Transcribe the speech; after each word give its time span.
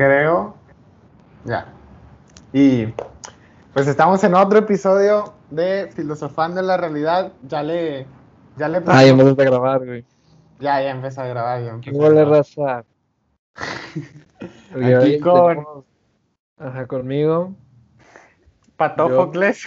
creo. 0.00 0.54
Ya. 1.44 1.66
Y 2.54 2.86
pues 3.74 3.86
estamos 3.86 4.24
en 4.24 4.34
otro 4.34 4.58
episodio 4.60 5.34
de 5.50 5.90
Filosofando 5.94 6.60
en 6.60 6.68
la 6.68 6.78
Realidad. 6.78 7.32
Ya 7.42 7.62
le. 7.62 8.06
Ya 8.56 8.68
le. 8.68 8.78
Ah, 8.86 9.04
ya 9.04 9.10
empezaste 9.10 9.42
a 9.42 9.44
grabar, 9.44 9.84
güey. 9.84 10.04
Ya, 10.58 10.80
ya 10.80 10.90
empecé 10.90 11.20
a 11.20 11.26
grabar. 11.26 11.62
Ya 11.62 11.70
empecé 11.72 11.90
¿Qué 11.90 11.96
huele, 11.98 12.24
raza? 12.24 12.84
Aquí 14.74 14.94
hoy 14.94 15.20
con- 15.20 15.48
tenemos- 15.48 15.84
Ajá, 16.58 16.86
conmigo, 16.86 17.54
Patófocles. 18.76 19.66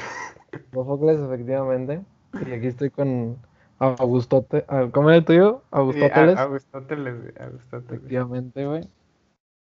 Sófocles, 0.72 1.20
efectivamente. 1.20 2.02
Y 2.48 2.52
aquí 2.54 2.68
estoy 2.68 2.90
con 2.90 3.38
Augustote. 3.80 4.66
ah, 4.68 4.88
¿Cómo 4.92 5.10
era 5.10 5.18
el 5.18 5.26
tuyo? 5.26 5.62
Sí, 5.64 5.68
Augustóteles. 5.72 6.38
a- 6.38 6.44
Aristóteles, 6.44 7.16
güey, 7.22 8.84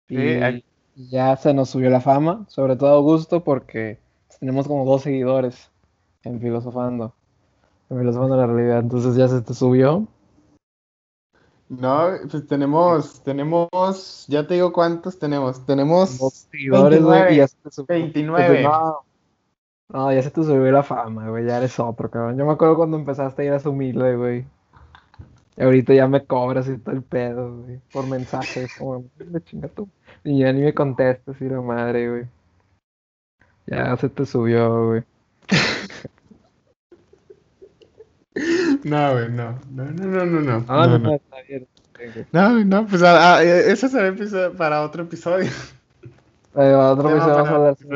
Y 0.08 0.64
ya 1.10 1.36
se 1.36 1.54
nos 1.54 1.70
subió 1.70 1.90
la 1.90 2.00
fama, 2.00 2.44
sobre 2.48 2.76
todo 2.76 2.90
Augusto, 2.90 3.44
porque 3.44 4.00
tenemos 4.40 4.66
como 4.66 4.84
dos 4.84 5.02
seguidores 5.02 5.70
en 6.24 6.40
Filosofando. 6.40 7.14
En 7.90 7.98
Filosofando 7.98 8.36
la 8.36 8.46
realidad. 8.46 8.80
Entonces 8.80 9.14
ya 9.14 9.28
se 9.28 9.42
te 9.42 9.54
subió. 9.54 10.08
No, 11.68 12.08
pues 12.30 12.46
tenemos, 12.46 13.22
tenemos, 13.22 14.26
ya 14.26 14.46
te 14.46 14.54
digo 14.54 14.72
cuántos 14.72 15.18
tenemos. 15.18 15.66
Tenemos 15.66 16.18
Dos 16.18 16.48
seguidores, 16.50 17.02
güey, 17.02 17.20
29, 17.20 17.34
y 17.34 17.36
ya 17.36 17.48
se 17.48 17.56
te 17.56 17.70
subió. 17.70 17.86
29. 17.94 18.62
No, 18.62 19.04
no, 19.90 20.12
ya 20.12 20.22
se 20.22 20.30
te 20.30 20.42
subió 20.42 20.72
la 20.72 20.82
fama, 20.82 21.28
güey. 21.28 21.46
Ya 21.46 21.58
eres 21.58 21.78
otro, 21.78 22.10
cabrón. 22.10 22.38
Yo 22.38 22.46
me 22.46 22.52
acuerdo 22.52 22.76
cuando 22.76 22.96
empezaste 22.96 23.44
y 23.44 23.48
eras 23.48 23.66
humilde, 23.66 24.16
güey. 24.16 24.46
Y 25.58 25.62
ahorita 25.62 25.92
ya 25.92 26.06
me 26.08 26.24
cobras 26.24 26.68
y 26.68 26.78
todo 26.78 26.94
el 26.94 27.02
pedo, 27.02 27.62
güey. 27.62 27.80
Por 27.92 28.06
mensajes, 28.06 28.74
como, 28.78 29.04
me 29.18 29.42
chinga 29.42 29.68
tú. 29.68 29.88
Y 30.28 30.40
ya 30.40 30.52
ni 30.52 30.60
me 30.60 30.74
contestas, 30.74 31.40
y 31.40 31.48
la 31.48 31.62
madre, 31.62 32.10
güey. 32.10 32.26
Ya 33.66 33.96
se 33.96 34.10
te 34.10 34.26
subió, 34.26 34.88
güey. 34.88 35.02
No, 38.84 39.12
güey, 39.12 39.32
no. 39.32 39.58
No, 39.70 39.84
no, 39.84 40.06
no, 40.06 40.24
no, 40.24 40.40
no. 40.40 40.64
Ah, 40.68 40.86
no, 40.86 40.98
no, 40.98 40.98
no. 40.98 41.14
está 41.14 41.42
bien. 41.48 41.66
No, 42.30 42.64
no, 42.64 42.86
pues 42.86 43.02
ah, 43.02 43.38
ah, 43.38 43.42
eso 43.42 43.88
será 43.88 44.14
para 44.52 44.82
otro 44.82 45.02
episodio. 45.02 45.50
Eh, 46.54 46.74
otro 46.74 47.10
episodio 47.10 47.34
vamos 47.34 47.38
a 47.38 47.42
para 47.42 47.56
hablar 47.56 47.72
otro 47.72 47.88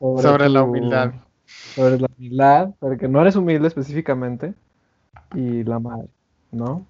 sobre, 0.00 0.22
Sobre 0.22 0.48
la 0.48 0.62
humildad. 0.64 1.12
Sobre 1.46 2.00
la 2.00 2.08
humildad, 2.16 2.70
porque 2.80 3.06
no 3.06 3.20
eres 3.20 3.36
humilde 3.36 3.68
específicamente. 3.68 4.54
Y 5.34 5.62
la 5.62 5.78
madre, 5.78 6.08
¿no? 6.50 6.84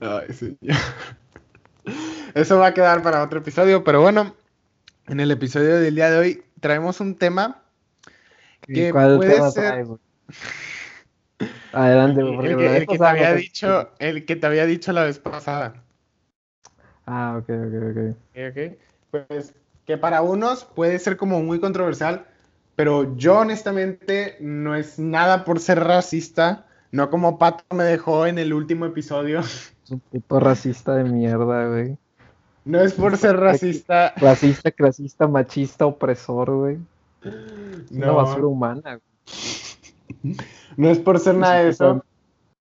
Ay, 0.00 0.32
señor. 0.32 0.76
Eso 2.36 2.58
va 2.58 2.66
a 2.66 2.74
quedar 2.74 3.02
para 3.02 3.22
otro 3.22 3.38
episodio, 3.38 3.82
pero 3.82 4.02
bueno, 4.02 4.36
en 5.08 5.20
el 5.20 5.30
episodio 5.30 5.80
del 5.80 5.94
día 5.94 6.10
de 6.10 6.18
hoy 6.18 6.44
traemos 6.60 7.00
un 7.00 7.16
tema 7.16 7.62
¿Y 8.66 8.74
Que 8.74 8.92
cuál 8.92 9.16
puede 9.16 9.36
tema 9.36 9.50
ser-? 9.50 9.86
Adelante, 11.72 12.20
porque 12.22 12.50
el 12.50 12.56
que, 12.58 12.76
el 12.76 12.86
que 12.86 12.98
te 12.98 13.04
había 13.06 13.32
dicho, 13.32 13.90
el 13.98 14.26
que 14.26 14.36
te 14.36 14.46
había 14.46 14.66
dicho 14.66 14.92
la 14.92 15.04
vez 15.04 15.18
pasada. 15.18 15.82
Ah, 17.06 17.38
ok, 17.40 17.48
ok, 17.48 17.74
ok. 17.90 18.16
Ok, 18.34 18.50
ok. 18.50 19.26
Pues 19.28 19.54
que 19.86 19.96
para 19.96 20.20
unos 20.20 20.66
puede 20.66 20.98
ser 20.98 21.16
como 21.16 21.42
muy 21.42 21.58
controversial, 21.58 22.26
pero 22.74 23.16
yo 23.16 23.38
honestamente 23.38 24.36
no 24.40 24.74
es 24.74 24.98
nada 24.98 25.46
por 25.46 25.58
ser 25.58 25.82
racista, 25.82 26.66
no 26.90 27.08
como 27.08 27.38
Pato 27.38 27.64
me 27.74 27.84
dejó 27.84 28.26
en 28.26 28.38
el 28.38 28.52
último 28.52 28.84
episodio, 28.84 29.40
Es 29.40 29.72
un 29.90 30.00
puto 30.00 30.38
racista 30.38 30.96
de 30.96 31.04
mierda, 31.04 31.68
güey. 31.68 31.96
No 32.66 32.80
es 32.82 32.92
por 32.92 33.16
ser 33.16 33.36
racista, 33.38 34.12
Racista, 34.16 34.70
clasista, 34.70 35.26
machista, 35.26 35.86
opresor, 35.86 36.50
güey. 36.54 36.78
Es 37.22 37.90
una 37.92 38.06
No. 38.06 38.16
basura 38.16 38.46
humana, 38.46 39.00
güey. 39.00 40.36
no 40.76 40.90
es 40.90 40.98
por 40.98 41.18
ser 41.18 41.36
nada 41.36 41.60
de 41.62 41.70
eso, 41.70 42.04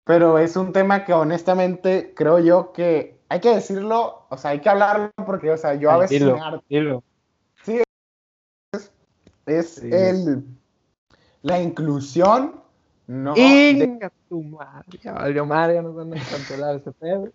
pero 0.05 0.37
es 0.39 0.55
un 0.55 0.71
tema 0.71 1.03
que 1.03 1.11
honestamente 1.13 2.13
creo 2.15 2.39
yo 2.39 2.71
que 2.71 3.17
hay 3.29 3.39
que 3.41 3.53
decirlo, 3.53 4.25
o 4.29 4.37
sea, 4.37 4.51
hay 4.51 4.61
que 4.61 4.69
hablarlo 4.69 5.11
porque, 5.25 5.51
o 5.51 5.57
sea, 5.57 5.73
yo 5.75 5.91
a 5.91 5.97
veces 5.97 6.21
dilo. 6.69 7.03
es 9.45 9.69
Sí. 9.75 9.89
el 9.91 10.43
la 11.41 11.61
inclusión, 11.61 12.61
no, 13.07 13.33
de- 13.33 13.69
Inga 13.71 14.11
tu 14.27 14.43
madre. 14.43 14.99
Ya 15.01 15.13
valió 15.13 15.45
madre, 15.45 15.75
ya 15.75 15.81
nos 15.81 15.95
van 15.95 16.13
a 16.13 16.15
cancelar 16.17 16.75
ese 16.75 16.91
pedo. 16.91 17.29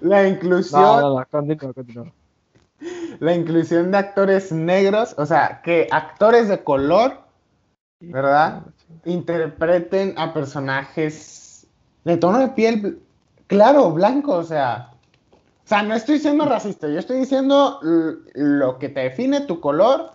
La 0.00 0.26
inclusión, 0.28 0.82
No, 0.82 1.00
no, 1.00 1.18
no, 1.20 1.26
continúa, 1.30 1.72
continúa. 1.72 2.12
la 3.20 3.34
inclusión 3.34 3.90
de 3.90 3.98
actores 3.98 4.52
negros, 4.52 5.14
o 5.18 5.26
sea, 5.26 5.60
que 5.62 5.88
actores 5.90 6.48
de 6.48 6.62
color, 6.64 7.18
¿verdad? 8.00 8.62
Interpreten 9.04 10.14
a 10.16 10.32
personajes 10.32 11.66
de 12.04 12.16
tono 12.16 12.38
de 12.38 12.48
piel, 12.48 13.00
claro, 13.46 13.90
blanco, 13.92 14.34
o 14.36 14.44
sea, 14.44 14.90
o 15.64 15.68
sea, 15.70 15.82
no 15.82 15.94
estoy 15.94 16.18
siendo 16.18 16.44
racista, 16.46 16.88
yo 16.88 16.98
estoy 16.98 17.18
diciendo 17.18 17.78
lo 18.34 18.78
que 18.78 18.88
te 18.88 19.00
define 19.00 19.42
tu 19.42 19.60
color, 19.60 20.10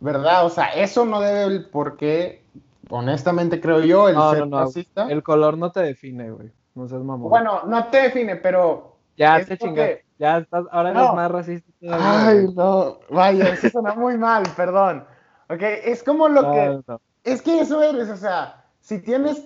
¿verdad? 0.00 0.46
O 0.46 0.50
sea, 0.50 0.66
eso 0.74 1.04
no 1.04 1.20
debe 1.20 1.44
el 1.44 1.64
por 1.66 1.96
qué, 1.96 2.42
honestamente 2.88 3.60
creo 3.60 3.80
yo, 3.80 4.08
el 4.08 4.14
No, 4.14 4.30
ser 4.30 4.40
no, 4.40 4.46
no. 4.46 4.60
racista. 4.60 5.08
El 5.10 5.22
color 5.22 5.58
no 5.58 5.72
te 5.72 5.80
define, 5.80 6.30
güey. 6.30 6.50
No 6.74 6.88
seas 6.88 7.02
mamón. 7.02 7.30
Bueno, 7.30 7.62
no 7.66 7.86
te 7.88 8.02
define, 8.02 8.36
pero 8.36 8.96
ya 9.16 9.36
te 9.38 9.44
porque- 9.44 9.56
chingaste. 9.58 10.04
Ya 10.18 10.38
estás, 10.38 10.64
ahora 10.70 10.90
eres 10.90 11.02
No. 11.02 11.14
más 11.14 11.30
racista. 11.30 11.72
todavía, 11.80 12.28
Ay, 12.28 12.46
no, 12.54 12.98
vaya, 13.10 13.48
eso 13.48 13.68
suena 13.68 13.94
muy 13.94 14.16
mal, 14.16 14.44
perdón. 14.56 15.04
Ok, 15.50 15.60
es 15.60 16.02
como 16.04 16.28
lo 16.28 16.42
No, 16.42 16.52
que, 16.52 16.82
no. 16.86 17.00
es 17.24 17.42
que 17.42 17.60
eso 17.60 17.82
eres, 17.82 18.08
o 18.08 18.16
sea, 18.16 18.64
si 18.80 19.00
tienes 19.00 19.44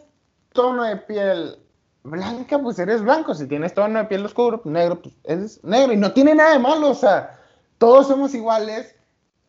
tono 0.53 0.85
de 0.85 0.97
piel 0.99 1.57
blanca, 2.05 2.59
pues 2.59 2.79
eres 2.79 3.03
blanco, 3.03 3.35
si 3.35 3.47
tienes 3.49 3.73
tono 3.75 3.99
de 3.99 4.05
piel 4.05 4.25
oscuro, 4.27 4.61
pues 4.63 4.73
negro, 4.73 5.01
pues 5.01 5.15
eres 5.25 5.65
negro, 5.65 5.93
y 5.95 5.97
no 5.97 6.13
tiene 6.13 6.35
nada 6.35 6.53
de 6.53 6.59
malo, 6.59 6.91
o 6.91 6.95
sea, 6.95 7.39
todos 7.79 8.07
somos 8.09 8.35
iguales, 8.35 8.95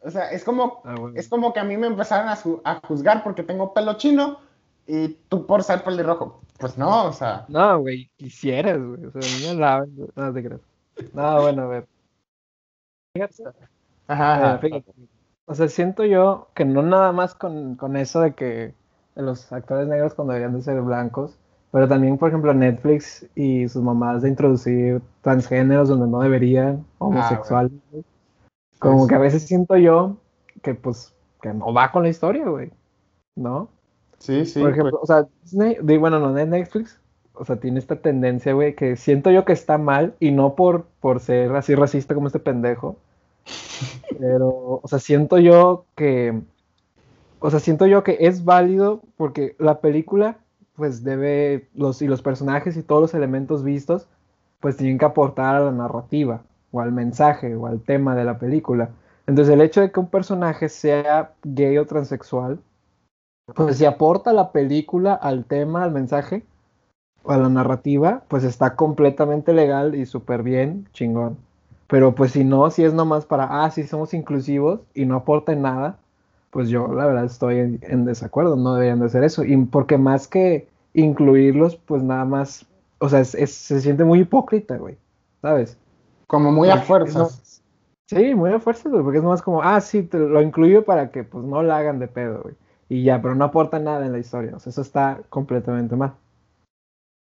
o 0.02 0.10
sea, 0.10 0.32
es 0.32 0.44
como, 0.46 0.82
Ah, 0.86 0.96
es 1.16 1.28
como 1.28 1.52
que 1.54 1.60
a 1.60 1.64
mí 1.66 1.76
me 1.78 1.88
empezaron 1.88 2.30
a, 2.30 2.38
a 2.64 2.80
juzgar 2.88 3.24
porque 3.24 3.44
tengo 3.44 3.74
pelo 3.74 3.94
chino, 3.96 4.40
y 4.88 5.10
tú 5.28 5.46
por 5.46 5.64
ser 5.64 5.84
pelirrojo, 5.84 6.42
pues 6.60 6.78
no, 6.78 7.06
o 7.06 7.14
sea, 7.14 7.46
No, 7.48 7.80
güey, 7.80 8.10
quisieras, 8.18 8.78
güey. 8.78 9.06
O 9.06 9.12
sea, 9.12 9.22
a 9.22 9.40
mí 9.52 9.56
me 9.56 9.62
lavan. 9.62 9.96
güey. 9.96 10.10
No 10.16 10.34
te 10.34 10.44
creas. 10.44 10.62
No, 11.14 11.42
bueno, 11.42 11.62
a 11.64 11.68
ver. 11.68 11.88
Fíjate, 13.14 13.44
ajá, 14.08 14.56
eh, 14.56 14.60
fíjate. 14.60 14.92
O 15.46 15.56
sea, 15.56 15.68
siento 15.68 16.06
yo 16.06 16.50
que 16.54 16.66
no 16.66 16.82
nada 16.84 17.12
más 17.12 17.34
con, 17.34 17.76
con 17.76 17.96
eso 17.98 18.22
de 18.22 18.34
que 18.34 18.74
los 19.16 19.52
actores 19.52 19.88
negros 19.88 20.14
cuando 20.14 20.34
deberían 20.34 20.56
de 20.56 20.62
ser 20.62 20.80
blancos, 20.82 21.38
pero 21.72 21.88
también, 21.88 22.18
por 22.18 22.30
ejemplo, 22.30 22.54
Netflix 22.54 23.28
y 23.36 23.68
sus 23.68 23.82
mamás 23.82 24.22
de 24.22 24.30
introducir 24.30 25.02
transgéneros 25.22 25.90
donde 25.90 26.08
no 26.08 26.20
deberían, 26.20 26.86
homosexuales. 26.98 27.72
güey. 27.92 28.04
Como 28.80 29.08
que 29.08 29.16
a 29.16 29.20
veces 29.20 29.46
siento 29.46 29.76
yo 29.78 30.18
que, 30.62 30.74
pues, 30.76 31.14
que 31.42 31.54
no 31.54 31.74
va 31.74 31.92
con 31.92 32.04
la 32.04 32.10
historia, 32.10 32.48
güey. 32.48 32.72
¿No? 33.36 33.70
Sí, 34.20 34.46
sí, 34.46 34.60
Por 34.60 34.72
ejemplo, 34.72 35.00
o 35.02 35.06
sea, 35.06 35.28
Disney, 35.44 35.78
di- 35.82 35.98
bueno, 35.98 36.20
no, 36.20 36.32
Netflix, 36.34 37.00
o 37.34 37.46
sea, 37.46 37.60
tiene 37.60 37.80
esta 37.80 38.02
tendencia, 38.02 38.54
güey, 38.54 38.76
que 38.76 38.96
siento 38.98 39.32
yo 39.32 39.46
que 39.46 39.54
está 39.54 39.78
mal 39.78 40.16
y 40.20 40.32
no 40.32 40.56
por, 40.56 40.86
por 41.02 41.20
ser 41.22 41.56
así 41.56 41.76
racista 41.76 42.14
como 42.16 42.28
este 42.28 42.40
pendejo, 42.40 42.98
pero, 44.18 44.80
o 44.84 44.88
sea, 44.88 45.00
siento 45.00 45.38
yo 45.38 45.86
que, 45.96 46.42
o 47.40 47.50
sea, 47.50 47.60
siento 47.60 47.88
yo 47.88 48.04
que 48.04 48.18
es 48.22 48.46
válido 48.46 49.02
porque 49.18 49.56
la 49.60 49.82
película, 49.82 50.40
pues 50.76 51.04
debe, 51.04 51.70
los, 51.74 52.02
y 52.02 52.08
los 52.08 52.22
personajes 52.22 52.78
y 52.78 52.84
todos 52.84 53.02
los 53.02 53.14
elementos 53.14 53.64
vistos, 53.64 54.08
pues 54.60 54.78
tienen 54.78 54.98
que 54.98 55.06
aportar 55.06 55.56
a 55.56 55.60
la 55.62 55.72
narrativa, 55.72 56.44
o 56.72 56.82
al 56.82 56.92
mensaje, 56.92 57.56
o 57.56 57.68
al 57.68 57.82
tema 57.82 58.16
de 58.16 58.26
la 58.26 58.40
película. 58.40 58.92
Entonces, 59.28 59.54
el 59.54 59.62
hecho 59.62 59.82
de 59.82 59.92
que 59.92 60.00
un 60.00 60.10
personaje 60.10 60.70
sea 60.70 61.34
gay 61.44 61.78
o 61.78 61.86
transexual, 61.86 62.60
pues 63.56 63.78
si 63.78 63.86
aporta 63.86 64.34
la 64.34 64.52
película 64.52 65.14
al 65.14 65.46
tema, 65.46 65.84
al 65.84 65.92
mensaje, 65.92 66.44
o 67.24 67.32
a 67.32 67.38
la 67.38 67.50
narrativa, 67.50 68.24
pues 68.28 68.44
está 68.44 68.76
completamente 68.76 69.54
legal 69.54 69.96
y 69.96 70.06
súper 70.06 70.44
bien, 70.44 70.88
chingón. 70.94 71.38
Pero 71.88 72.14
pues 72.16 72.32
si 72.34 72.44
no, 72.44 72.70
si 72.72 72.84
es 72.84 72.94
nomás 72.94 73.26
para, 73.26 73.64
ah, 73.66 73.72
sí 73.72 73.84
somos 73.84 74.14
inclusivos 74.14 74.82
y 74.94 75.06
no 75.06 75.16
aporta 75.16 75.54
en 75.54 75.64
nada, 75.64 75.98
pues 76.52 76.70
yo 76.70 76.88
la 76.94 77.06
verdad 77.06 77.26
estoy 77.26 77.60
en, 77.60 77.80
en 77.84 78.06
desacuerdo, 78.06 78.56
no 78.56 78.74
deberían 78.76 79.00
de 79.00 79.08
hacer 79.08 79.24
eso. 79.24 79.44
Y 79.44 79.58
porque 79.66 79.98
más 79.98 80.28
que 80.28 80.68
incluirlos, 80.94 81.76
pues 81.78 82.04
nada 82.04 82.26
más, 82.26 82.66
o 83.00 83.10
sea, 83.10 83.20
es- 83.22 83.36
es- 83.36 83.54
se 83.54 83.82
siente 83.82 84.04
muy 84.04 84.22
hipócrita, 84.22 84.78
güey, 84.78 84.98
¿sabes? 85.42 85.78
como 86.28 86.52
muy 86.52 86.70
a 86.70 86.78
fuerzas. 86.78 87.64
Sí, 88.08 88.36
muy 88.36 88.52
a 88.52 88.60
fuerza, 88.60 88.90
güey, 88.90 89.04
porque 89.04 89.20
es 89.20 89.24
más 89.24 89.42
como, 89.42 89.62
ah, 89.62 89.80
sí, 89.82 90.04
te 90.04 90.18
lo 90.20 90.42
incluyo 90.42 90.84
para 90.86 91.12
que 91.12 91.24
pues 91.24 91.44
no 91.46 91.62
la 91.64 91.78
hagan 91.78 92.00
de 92.00 92.08
pedo, 92.08 92.42
güey. 92.44 92.56
Y 92.90 93.04
ya, 93.04 93.22
pero 93.22 93.36
no 93.36 93.46
aporta 93.46 93.80
nada 93.80 94.06
en 94.06 94.12
la 94.12 94.18
historia, 94.18 94.56
o 94.56 94.60
sea, 94.60 94.72
eso 94.72 94.82
está 94.82 95.22
completamente 95.30 95.96
mal. 95.96 96.14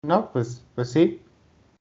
No, 0.02 0.30
pues, 0.30 0.62
pues 0.74 0.90
sí. 0.90 1.22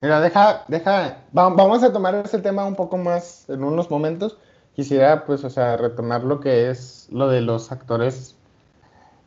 Mira, 0.01 0.21
deja, 0.21 0.63
deja, 0.69 1.17
vamos 1.31 1.83
a 1.83 1.91
tomar 1.91 2.15
ese 2.15 2.39
tema 2.39 2.65
un 2.65 2.75
poco 2.75 2.97
más 2.97 3.49
en 3.49 3.63
unos 3.63 3.91
momentos. 3.91 4.37
Quisiera, 4.73 5.25
pues, 5.25 5.43
o 5.43 5.49
sea, 5.49 5.77
retomar 5.77 6.23
lo 6.23 6.39
que 6.39 6.69
es 6.69 7.07
lo 7.11 7.27
de 7.27 7.41
los 7.41 7.71
actores 7.71 8.35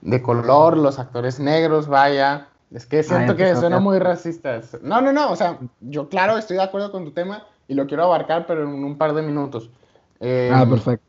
de 0.00 0.22
color, 0.22 0.76
los 0.76 0.98
actores 0.98 1.38
negros, 1.38 1.86
vaya. 1.86 2.48
Es 2.70 2.86
que 2.86 3.02
siento 3.02 3.36
que 3.36 3.54
suena 3.54 3.78
muy 3.78 3.98
racista. 3.98 4.60
No, 4.82 5.00
no, 5.00 5.12
no, 5.12 5.30
o 5.30 5.36
sea, 5.36 5.58
yo 5.80 6.08
claro, 6.08 6.36
estoy 6.36 6.56
de 6.56 6.64
acuerdo 6.64 6.90
con 6.90 7.04
tu 7.04 7.12
tema 7.12 7.44
y 7.68 7.74
lo 7.74 7.86
quiero 7.86 8.04
abarcar, 8.04 8.46
pero 8.46 8.62
en 8.64 8.84
un 8.84 8.98
par 8.98 9.14
de 9.14 9.22
minutos. 9.22 9.70
Eh, 10.20 10.50
ah, 10.52 10.66
perfecto, 10.68 11.04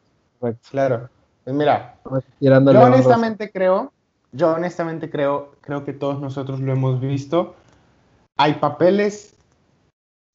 Claro. 0.69 1.09
Pues 1.47 1.55
mira, 1.55 1.95
yo 2.43 2.81
honestamente 2.81 3.49
creo, 3.49 3.93
yo 4.33 4.51
honestamente 4.51 5.09
creo, 5.09 5.53
creo 5.61 5.85
que 5.85 5.93
todos 5.93 6.19
nosotros 6.19 6.59
lo 6.59 6.73
hemos 6.73 6.99
visto. 6.99 7.55
Hay 8.35 8.55
papeles 8.55 9.33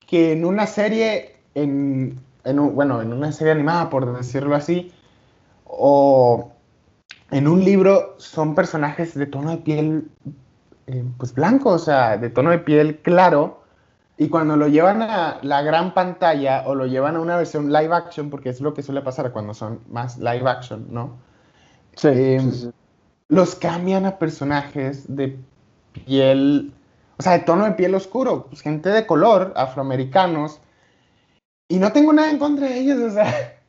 que 0.06 0.32
en 0.32 0.46
una 0.46 0.66
serie, 0.66 1.36
en, 1.54 2.18
en 2.44 2.74
bueno, 2.74 3.02
en 3.02 3.12
una 3.12 3.30
serie 3.30 3.52
animada, 3.52 3.90
por 3.90 4.16
decirlo 4.16 4.56
así, 4.56 4.90
o 5.66 6.50
en 7.30 7.46
un 7.46 7.62
libro, 7.62 8.14
son 8.16 8.54
personajes 8.54 9.12
de 9.12 9.26
tono 9.26 9.50
de 9.50 9.58
piel, 9.58 10.08
eh, 10.86 11.04
pues 11.18 11.34
blanco, 11.34 11.72
o 11.72 11.78
sea, 11.78 12.16
de 12.16 12.30
tono 12.30 12.52
de 12.52 12.60
piel 12.60 13.00
claro, 13.00 13.61
y 14.16 14.28
cuando 14.28 14.56
lo 14.56 14.68
llevan 14.68 15.02
a 15.02 15.38
la 15.42 15.62
gran 15.62 15.94
pantalla 15.94 16.64
o 16.66 16.74
lo 16.74 16.86
llevan 16.86 17.16
a 17.16 17.20
una 17.20 17.36
versión 17.36 17.72
live 17.72 17.94
action, 17.94 18.30
porque 18.30 18.50
es 18.50 18.60
lo 18.60 18.74
que 18.74 18.82
suele 18.82 19.02
pasar 19.02 19.32
cuando 19.32 19.54
son 19.54 19.80
más 19.88 20.18
live 20.18 20.48
action, 20.48 20.86
¿no? 20.90 21.18
sí. 21.96 22.08
Em, 22.08 22.72
los 23.28 23.54
cambian 23.54 24.04
a 24.04 24.18
personajes 24.18 25.04
de 25.16 25.38
piel 26.04 26.74
o 27.18 27.22
sea, 27.22 27.32
de 27.34 27.44
tono 27.44 27.64
de 27.66 27.72
piel 27.72 27.94
oscuro, 27.94 28.46
pues 28.48 28.62
gente 28.62 28.88
de 28.88 29.06
color, 29.06 29.52
afroamericanos, 29.54 30.60
y 31.68 31.78
no 31.78 31.92
tengo 31.92 32.12
nada 32.12 32.32
en 32.32 32.38
contra 32.38 32.66
de 32.66 32.80
ellos, 32.80 32.98
o 33.10 33.10
sea, 33.10 33.60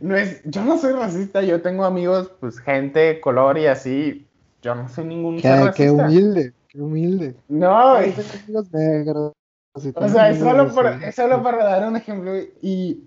no 0.00 0.16
es, 0.16 0.42
yo 0.44 0.62
no 0.64 0.76
soy 0.76 0.92
racista, 0.92 1.40
yo 1.40 1.62
tengo 1.62 1.86
amigos, 1.86 2.30
pues 2.40 2.58
gente 2.58 3.00
de 3.00 3.20
color 3.22 3.56
y 3.56 3.66
así, 3.66 4.28
yo 4.60 4.74
no 4.74 4.86
soy 4.90 5.06
ningún 5.06 5.40
qué, 5.40 5.48
racista. 5.48 5.72
Qué 5.72 5.90
humilde, 5.90 6.52
qué 6.68 6.80
humilde. 6.82 7.34
No, 7.48 7.96
es, 7.96 8.44
amigos 8.44 8.70
negros. 8.70 9.32
O 9.72 10.08
sea, 10.08 10.30
es 10.30 10.38
solo, 10.40 10.72
por, 10.74 10.86
es 10.86 11.14
solo 11.14 11.42
para 11.42 11.64
dar 11.64 11.88
un 11.88 11.96
ejemplo 11.96 12.32
y... 12.60 13.04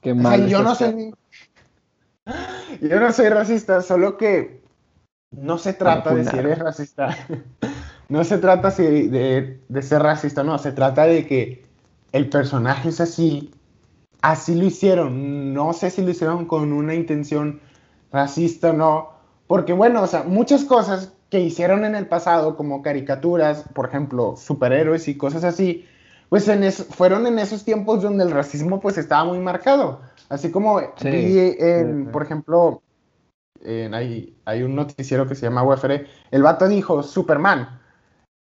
Qué 0.00 0.14
mal. 0.14 0.40
Sea, 0.40 0.48
yo 0.48 0.62
no 0.62 0.74
soy... 0.74 1.14
Yo 2.80 2.98
no 2.98 3.12
soy 3.12 3.28
racista, 3.28 3.82
solo 3.82 4.16
que 4.16 4.62
no 5.30 5.58
se 5.58 5.74
trata 5.74 6.14
de 6.14 6.24
si 6.24 6.36
eres 6.36 6.58
racista. 6.58 7.16
No 8.08 8.22
se 8.22 8.36
trata 8.36 8.70
de, 8.70 9.58
de, 9.66 9.82
ser 9.82 10.02
racista, 10.02 10.42
no, 10.42 10.58
se 10.58 10.72
trata 10.72 11.06
de 11.06 11.26
que 11.26 11.64
el 12.12 12.28
personaje 12.28 12.90
es 12.90 13.00
así, 13.00 13.50
así 14.20 14.54
lo 14.54 14.66
hicieron, 14.66 15.54
no 15.54 15.72
sé 15.72 15.90
si 15.90 16.02
lo 16.02 16.10
hicieron 16.10 16.44
con 16.44 16.72
una 16.74 16.94
intención 16.94 17.60
racista 18.12 18.70
o 18.70 18.72
no, 18.74 19.10
porque 19.46 19.72
bueno, 19.72 20.02
o 20.02 20.06
sea, 20.06 20.22
muchas 20.22 20.64
cosas 20.64 21.14
que 21.34 21.40
hicieron 21.40 21.84
en 21.84 21.96
el 21.96 22.06
pasado, 22.06 22.56
como 22.56 22.80
caricaturas, 22.80 23.64
por 23.74 23.88
ejemplo, 23.88 24.36
superhéroes 24.36 25.08
y 25.08 25.16
cosas 25.16 25.42
así, 25.42 25.84
pues 26.28 26.46
en 26.46 26.70
fueron 26.70 27.26
en 27.26 27.40
esos 27.40 27.64
tiempos 27.64 28.02
donde 28.02 28.22
el 28.22 28.30
racismo 28.30 28.78
pues 28.78 28.98
estaba 28.98 29.24
muy 29.24 29.40
marcado, 29.40 30.00
así 30.28 30.52
como 30.52 30.80
por 32.12 32.22
ejemplo, 32.22 32.82
hay, 33.64 34.36
hay, 34.44 34.62
un 34.62 34.76
noticiero 34.76 35.26
que 35.26 35.34
se 35.34 35.46
llama 35.46 35.64
UFR, 35.64 36.06
el 36.30 36.42
vato 36.44 36.68
dijo, 36.68 37.02
Superman, 37.02 37.80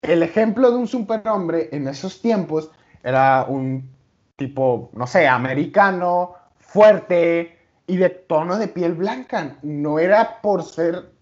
el 0.01 0.21
ejemplo 0.21 0.69
de 0.69 0.75
un 0.75 0.87
superhombre 0.87 1.69
en 1.71 1.87
esos 1.87 2.21
tiempos 2.21 2.71
era 3.03 3.45
un 3.47 3.89
tipo, 4.35 4.89
no 4.95 5.07
sé, 5.07 5.29
americano, 5.29 6.33
fuerte 6.57 7.57
y 7.87 7.95
de 7.95 8.09
tono 8.09 8.57
de 8.57 8.67
piel 8.67 8.95
blanca. 8.95 9.55
No 9.61 9.97
era 9.97 10.41
por 10.41 10.63
ser 10.63 11.20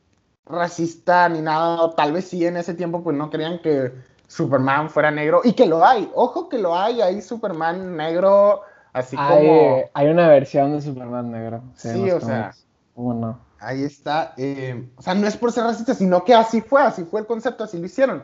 racista 0.50 1.30
ni 1.30 1.42
nada, 1.42 1.96
tal 1.96 2.12
vez 2.12 2.28
sí 2.28 2.46
en 2.46 2.58
ese 2.58 2.74
tiempo 2.74 3.04
pues 3.04 3.16
no 3.16 3.30
querían 3.30 3.60
que 3.60 3.94
Superman 4.28 4.90
fuera 4.90 5.12
negro 5.12 5.42
y 5.44 5.54
que 5.54 5.66
lo 5.66 5.86
hay, 5.86 6.10
ojo 6.14 6.50
que 6.50 6.58
lo 6.58 6.76
hay, 6.76 7.02
hay 7.02 7.22
Superman 7.22 7.96
negro, 7.96 8.62
así 8.94 9.16
como... 9.16 9.84
Hay 9.94 10.08
una 10.08 10.28
versión 10.28 10.74
de 10.74 10.82
Superman 10.82 11.32
negro. 11.32 11.62
Sí, 11.76 12.12
o 12.12 12.20
sea... 12.20 12.52
Uno. 12.96 13.40
Ahí 13.60 13.84
está. 13.84 14.34
Eh, 14.38 14.90
o 14.96 15.02
sea, 15.02 15.16
no 15.16 15.28
es 15.28 15.38
por 15.38 15.52
ser 15.52 15.64
racista, 15.64 15.94
sino 15.94 16.24
que 16.24 16.34
así 16.34 16.62
fue, 16.62 16.82
así 16.82 17.04
fue 17.06 17.22
el 17.22 17.28
concepto, 17.28 17.64
así 17.64 17.78
lo 17.78 17.86
hicieron. 17.86 18.24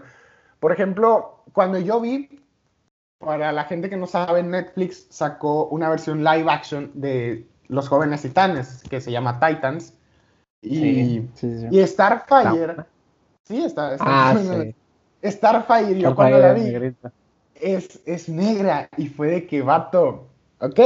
Por 0.60 0.72
ejemplo, 0.72 1.44
cuando 1.54 1.80
yo 1.80 2.00
vi, 2.02 2.42
para 3.20 3.52
la 3.52 3.66
gente 3.66 3.90
que 3.90 3.98
no 3.98 4.08
sabe, 4.08 4.44
Netflix 4.44 5.08
sacó 5.10 5.68
una 5.68 5.90
versión 5.90 6.24
live 6.24 6.50
action 6.50 6.92
de 6.94 7.48
Los 7.68 7.88
Jóvenes 7.88 8.22
Titanes, 8.22 8.84
que 8.90 9.02
se 9.02 9.12
llama 9.12 9.40
Titans. 9.40 9.94
Y, 10.66 11.30
y 11.72 11.88
Starfire. 11.88 12.76
Sí, 13.44 13.64
está. 13.64 13.94
está 13.94 14.06
ah, 14.08 14.36
Starfire, 15.24 16.00
yo 16.00 16.16
cuando 16.16 16.40
la 16.40 16.54
vi, 16.54 16.94
es, 17.56 18.00
es 18.06 18.30
negra. 18.30 18.90
Y 18.98 19.08
fue 19.08 19.28
de 19.30 19.48
que, 19.48 19.62
vato, 19.62 20.28
ok, 20.60 20.80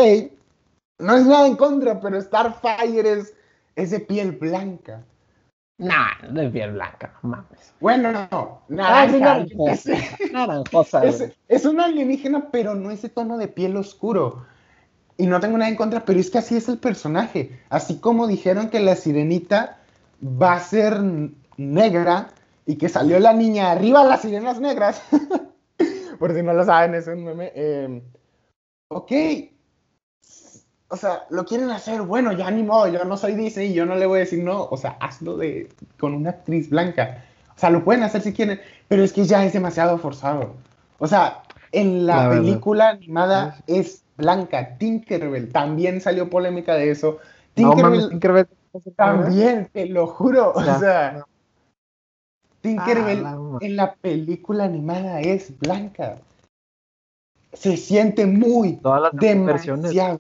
no 1.00 1.16
es 1.16 1.26
nada 1.26 1.48
en 1.48 1.56
contra, 1.56 2.00
pero 2.00 2.22
Starfire 2.22 3.12
es, 3.12 3.34
es 3.76 3.92
de 3.92 4.00
piel 4.00 4.34
blanca. 4.34 5.04
Nah, 5.78 6.28
de 6.30 6.50
piel 6.50 6.74
blanca, 6.74 7.14
no 7.24 7.30
mames. 7.30 7.74
Bueno, 7.80 8.12
no, 8.12 8.62
naranja. 8.68 9.46
naranjosa. 10.34 11.06
Es, 11.06 11.32
es 11.48 11.66
una 11.66 11.86
alienígena, 11.86 12.50
pero 12.52 12.76
no 12.76 12.92
ese 12.92 13.08
tono 13.08 13.38
de 13.38 13.48
piel 13.48 13.78
oscuro. 13.78 14.46
Y 15.20 15.28
no 15.28 15.40
tengo 15.40 15.58
nada 15.58 15.70
en 15.70 15.76
contra, 15.76 16.06
pero 16.06 16.20
es 16.20 16.32
que 16.32 16.38
así 16.38 16.56
es 16.56 16.70
el 16.70 16.78
personaje. 16.78 17.60
Así 17.70 18.00
como 18.00 18.26
dijeron 18.26 18.70
que 18.70 18.80
la 18.80 18.96
sirenita 18.96 19.78
va 20.24 20.54
a 20.54 20.62
ser 20.62 21.00
negra 21.58 22.30
y 22.66 22.78
que 22.78 22.90
salió 22.90 23.20
la 23.20 23.34
niña 23.34 23.70
arriba 23.70 24.04
las 24.06 24.22
sirenas 24.22 24.62
negras. 24.62 25.04
Por 26.20 26.34
si 26.34 26.42
no 26.42 26.54
lo 26.54 26.64
saben, 26.64 26.96
es 26.96 27.08
un 27.08 27.26
meme. 27.26 27.52
Eh, 27.54 28.02
ok, 28.88 29.12
o 30.90 30.96
sea, 30.96 31.26
lo 31.30 31.46
quieren 31.46 31.70
hacer, 31.70 32.02
bueno, 32.02 32.32
ya 32.32 32.50
ni 32.50 32.64
modo, 32.64 32.88
yo 32.88 33.04
no 33.06 33.16
soy 33.16 33.36
Disney 33.36 33.72
y 33.72 33.74
yo 33.74 33.86
no 33.86 33.96
le 33.96 34.06
voy 34.06 34.18
a 34.18 34.20
decir 34.22 34.44
no, 34.44 34.64
o 34.64 34.78
sea, 34.78 34.98
hazlo 35.00 35.38
de, 35.38 35.70
con 36.00 36.14
una 36.14 36.32
actriz 36.32 36.70
blanca. 36.70 37.26
O 37.56 37.60
sea, 37.60 37.70
lo 37.70 37.84
pueden 37.84 38.04
hacer 38.04 38.22
si 38.22 38.34
quieren, 38.34 38.60
pero 38.88 39.04
es 39.04 39.14
que 39.14 39.26
ya 39.26 39.46
es 39.46 39.54
demasiado 39.54 39.98
forzado. 40.00 40.56
O 40.98 41.08
sea, 41.08 41.44
en 41.72 42.08
la, 42.08 42.30
película 42.30 42.90
animada 42.90 43.60
es 43.68 44.02
blanca. 44.20 44.78
Tinkerbell, 44.78 45.52
también 45.52 46.02
salió 46.02 46.30
polémica 46.30 46.76
de 46.76 46.92
eso. 46.92 47.18
Tinkerbell, 47.56 48.48
también, 48.96 49.68
te 49.74 49.88
lo 49.88 50.06
juro. 50.06 50.54
O 50.54 50.64
sea, 50.64 51.26
Tinkerbell 52.62 53.26
ah, 53.26 53.58
en 53.62 53.76
la 53.76 53.96
película 53.96 54.66
animada 54.66 55.22
es 55.22 55.58
blanca. 55.58 56.18
Se 57.54 57.78
siente 57.78 58.28
muy 58.28 58.80
demasiado. 59.14 60.20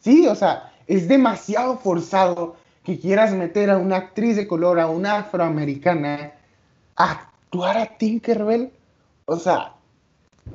Sí, 0.00 0.26
o 0.26 0.34
sea, 0.34 0.72
es 0.86 1.08
demasiado 1.08 1.76
forzado 1.76 2.56
que 2.84 2.98
quieras 2.98 3.32
meter 3.34 3.70
a 3.70 3.76
una 3.76 3.96
actriz 3.96 4.36
de 4.36 4.48
color, 4.48 4.80
a 4.80 4.86
una 4.86 5.18
afroamericana, 5.18 6.32
a 6.96 7.10
actuar 7.10 7.76
a 7.76 7.98
Tinkerbell. 7.98 8.72
O 9.26 9.36
sea, 9.36 9.74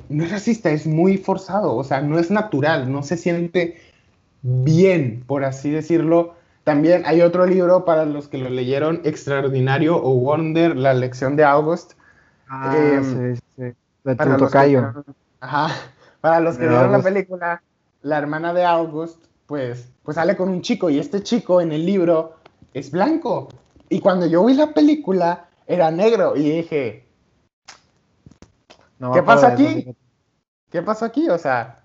no 0.08 0.24
es 0.24 0.30
racista, 0.30 0.70
es 0.70 0.86
muy 0.86 1.18
forzado, 1.18 1.74
o 1.74 1.84
sea, 1.84 2.00
no 2.00 2.18
es 2.18 2.30
natural, 2.30 2.90
no 2.90 3.02
se 3.02 3.16
siente 3.16 3.80
bien, 4.42 5.24
por 5.26 5.44
así 5.44 5.70
decirlo. 5.70 6.34
También 6.64 7.02
hay 7.06 7.22
otro 7.22 7.46
libro 7.46 7.84
para 7.84 8.04
los 8.04 8.28
que 8.28 8.38
lo 8.38 8.50
leyeron, 8.50 9.00
Extraordinario 9.04 9.96
o 9.96 10.14
Wonder, 10.14 10.76
la 10.76 10.94
lección 10.94 11.36
de 11.36 11.44
August. 11.44 11.92
Ah, 12.48 12.74
sí, 13.02 13.40
sí. 13.56 13.62
De 14.04 14.16
para 14.16 14.38
los 14.38 14.50
que, 14.50 14.82
ajá, 15.40 15.74
para 16.20 16.40
los 16.40 16.56
que 16.56 16.68
vieron 16.68 16.92
la 16.92 17.02
película, 17.02 17.62
la 18.02 18.18
hermana 18.18 18.52
de 18.52 18.64
August 18.64 19.26
pues, 19.46 19.88
pues 20.02 20.16
sale 20.16 20.36
con 20.36 20.48
un 20.48 20.62
chico 20.62 20.90
y 20.90 20.98
este 20.98 21.22
chico 21.22 21.60
en 21.60 21.72
el 21.72 21.86
libro 21.86 22.34
es 22.74 22.90
blanco. 22.90 23.48
Y 23.88 24.00
cuando 24.00 24.26
yo 24.26 24.44
vi 24.44 24.54
la 24.54 24.72
película 24.72 25.48
era 25.66 25.90
negro 25.90 26.36
y 26.36 26.50
dije, 26.50 27.05
¿qué 29.12 29.22
pasa 29.22 29.48
aquí? 29.48 29.96
¿Qué 30.70 30.82
pasó 30.82 31.04
aquí? 31.04 31.28
O 31.28 31.38
sea, 31.38 31.84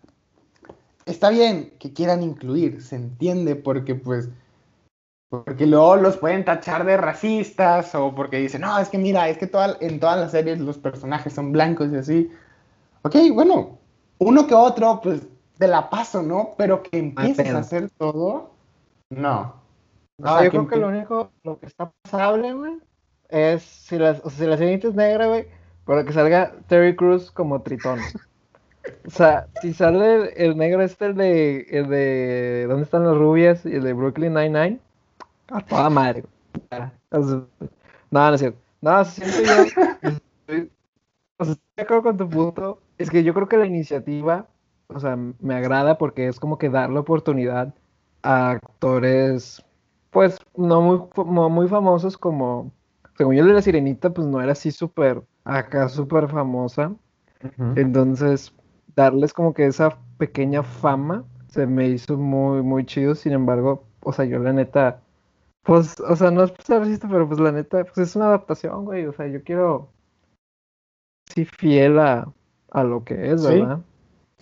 está 1.05 1.29
bien 1.29 1.73
que 1.79 1.93
quieran 1.93 2.23
incluir, 2.23 2.81
se 2.81 2.95
entiende 2.95 3.55
porque 3.55 3.95
pues 3.95 4.29
porque 5.31 5.65
luego 5.65 5.95
los 5.95 6.17
pueden 6.17 6.43
tachar 6.43 6.83
de 6.83 6.97
racistas 6.97 7.95
o 7.95 8.13
porque 8.13 8.35
dicen, 8.37 8.61
no, 8.61 8.77
es 8.77 8.89
que 8.89 8.97
mira, 8.97 9.29
es 9.29 9.37
que 9.37 9.49
en 9.79 9.99
todas 10.01 10.19
las 10.19 10.31
series 10.31 10.59
los 10.59 10.77
personajes 10.77 11.31
son 11.31 11.53
blancos 11.53 11.89
y 11.93 11.95
así. 11.95 12.31
Ok, 13.03 13.15
bueno, 13.33 13.77
uno 14.17 14.45
que 14.45 14.53
otro, 14.53 14.99
pues 15.01 15.21
te 15.57 15.69
la 15.69 15.89
paso, 15.89 16.21
¿no? 16.21 16.49
Pero 16.57 16.83
que 16.83 16.99
empieces 16.99 17.49
a 17.53 17.59
hacer 17.59 17.89
todo, 17.91 18.51
no. 19.09 19.55
no, 20.17 20.43
yo 20.43 20.49
creo 20.49 20.67
que 20.67 20.75
lo 20.75 20.89
único, 20.89 21.31
lo 21.43 21.57
que 21.59 21.67
está 21.67 21.93
pasable, 22.01 22.51
güey, 22.51 22.73
es 23.29 23.63
si 23.63 23.97
la, 23.97 24.19
o 24.23 24.29
sea, 24.29 24.31
si 24.31 24.45
la 24.45 24.55
es 24.55 24.95
negra, 24.95 25.27
güey, 25.27 25.47
para 25.85 26.05
que 26.05 26.13
salga 26.13 26.53
Terry 26.67 26.95
Cruz 26.95 27.31
como 27.31 27.61
Tritón. 27.61 27.99
O 29.05 29.09
sea, 29.11 29.47
si 29.61 29.73
sale 29.73 30.15
el, 30.15 30.29
el 30.37 30.57
negro 30.57 30.81
este, 30.81 31.05
el 31.07 31.15
de, 31.15 31.67
el 31.69 31.89
de 31.89 32.65
¿Dónde 32.67 32.83
están 32.83 33.03
las 33.05 33.17
rubias? 33.17 33.65
Y 33.65 33.75
el 33.75 33.83
de 33.83 33.93
Brooklyn 33.93 34.33
Nine-Nine. 34.33 34.79
A 35.51 35.61
toda 35.61 35.89
madre. 35.89 36.23
No, 38.09 38.27
no 38.29 38.33
es 38.33 38.39
cierto. 38.41 38.59
No, 38.81 39.05
siento 39.05 39.37
yo. 39.41 40.09
estoy- 40.47 40.71
O 41.39 41.45
sea, 41.45 41.53
estoy 41.53 41.67
de 41.77 41.83
acuerdo 41.83 42.03
con 42.03 42.17
tu 42.17 42.29
punto. 42.29 42.81
Es 42.97 43.09
que 43.09 43.23
yo 43.23 43.33
creo 43.33 43.49
que 43.49 43.57
la 43.57 43.65
iniciativa, 43.67 44.47
o 44.87 44.99
sea, 44.99 45.17
me 45.17 45.55
agrada 45.55 45.97
porque 45.97 46.27
es 46.27 46.39
como 46.39 46.57
que 46.57 46.69
darle 46.69 46.99
oportunidad 46.99 47.73
a 48.23 48.51
actores, 48.51 49.63
pues, 50.11 50.37
no 50.57 50.81
muy, 50.81 51.01
no 51.31 51.49
muy 51.49 51.67
famosos 51.67 52.17
como. 52.17 52.71
Según 53.17 53.35
yo, 53.35 53.41
el 53.43 53.49
de 53.49 53.53
la 53.55 53.61
Sirenita, 53.61 54.11
pues 54.11 54.27
no 54.27 54.41
era 54.41 54.53
así 54.53 54.71
súper, 54.71 55.23
acá 55.43 55.89
súper 55.89 56.27
famosa. 56.29 56.93
Entonces, 57.75 58.53
darles 58.95 59.33
como 59.33 59.53
que 59.53 59.65
esa 59.65 59.97
pequeña 60.17 60.61
fama 60.63 61.23
se 61.47 61.65
me 61.65 61.87
hizo 61.87 62.17
muy, 62.17 62.61
muy 62.61 62.85
chido. 62.85 63.15
Sin 63.15 63.33
embargo, 63.33 63.83
o 64.01 64.13
sea, 64.13 64.25
yo 64.25 64.39
la 64.39 64.53
neta, 64.53 65.01
pues, 65.63 65.99
o 65.99 66.15
sea, 66.15 66.31
no 66.31 66.43
es 66.43 66.53
racista, 66.67 67.07
pero 67.09 67.27
pues 67.27 67.39
la 67.39 67.51
neta, 67.51 67.83
pues 67.83 67.97
es 67.97 68.15
una 68.15 68.27
adaptación, 68.27 68.85
güey. 68.85 69.05
O 69.05 69.13
sea, 69.13 69.27
yo 69.27 69.43
quiero, 69.43 69.89
sí, 71.33 71.45
fiel 71.45 71.99
a, 71.99 72.31
a 72.71 72.83
lo 72.83 73.03
que 73.03 73.31
es, 73.31 73.41
Sí. 73.43 73.59
¿verdad? 73.59 73.79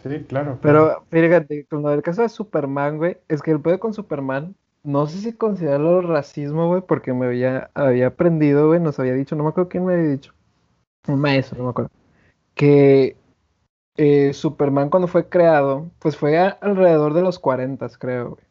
Sí, 0.04 0.24
claro. 0.28 0.58
Pero 0.62 1.04
fíjate, 1.10 1.66
con 1.66 1.82
lo 1.82 1.90
del 1.90 2.02
caso 2.02 2.22
de 2.22 2.30
Superman, 2.30 2.98
güey, 2.98 3.18
es 3.28 3.42
que 3.42 3.52
el 3.52 3.60
pedo 3.60 3.80
con 3.80 3.94
Superman, 3.94 4.56
no 4.84 5.06
sé 5.08 5.18
si 5.18 5.34
considerarlo 5.34 6.02
racismo, 6.02 6.68
güey, 6.70 6.82
porque 6.82 7.12
me 7.14 7.26
había, 7.26 7.70
había 7.74 8.08
aprendido, 8.08 8.68
güey, 8.68 8.80
nos 8.80 8.98
había 9.00 9.14
dicho, 9.14 9.36
no 9.36 9.44
me 9.44 9.50
acuerdo 9.50 9.70
quién 9.70 9.86
me 9.86 9.94
había 9.96 10.08
dicho, 10.08 10.34
un 11.08 11.20
maestro, 11.20 11.58
no 11.58 11.66
me 11.66 11.70
acuerdo, 11.72 11.92
que 12.56 13.18
eh, 13.98 14.34
Superman 14.34 14.90
cuando 14.92 15.08
fue 15.10 15.30
creado, 15.30 15.92
pues 16.00 16.18
fue 16.18 16.38
a- 16.40 16.50
alrededor 16.62 17.14
de 17.14 17.22
los 17.24 17.40
40, 17.40 17.90
creo, 18.00 18.32
güey. 18.32 18.44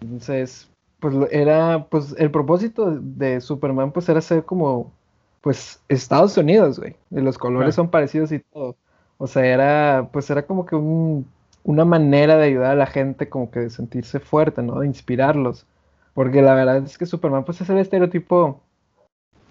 Entonces, 0.00 0.70
pues 1.00 1.14
era, 1.30 1.86
pues 1.90 2.14
el 2.18 2.30
propósito 2.30 2.90
de 3.00 3.40
Superman, 3.40 3.92
pues 3.92 4.08
era 4.08 4.20
ser 4.20 4.44
como, 4.44 4.92
pues 5.40 5.82
Estados 5.88 6.36
Unidos, 6.36 6.78
güey, 6.78 6.96
y 7.10 7.20
los 7.20 7.38
colores 7.38 7.74
son 7.74 7.90
parecidos 7.90 8.32
y 8.32 8.40
todo. 8.40 8.76
O 9.18 9.26
sea, 9.26 9.44
era, 9.46 10.08
pues 10.12 10.30
era 10.30 10.46
como 10.46 10.64
que 10.66 10.76
un- 10.76 11.26
una 11.64 11.84
manera 11.84 12.36
de 12.36 12.44
ayudar 12.46 12.72
a 12.72 12.74
la 12.76 12.86
gente 12.86 13.28
como 13.28 13.50
que 13.50 13.60
de 13.60 13.70
sentirse 13.70 14.20
fuerte, 14.20 14.62
¿no? 14.62 14.80
De 14.80 14.86
inspirarlos. 14.86 15.66
Porque 16.14 16.40
la 16.42 16.54
verdad 16.54 16.78
es 16.78 16.96
que 16.98 17.06
Superman 17.06 17.44
pues 17.44 17.60
es 17.60 17.68
el 17.70 17.78
estereotipo, 17.78 18.60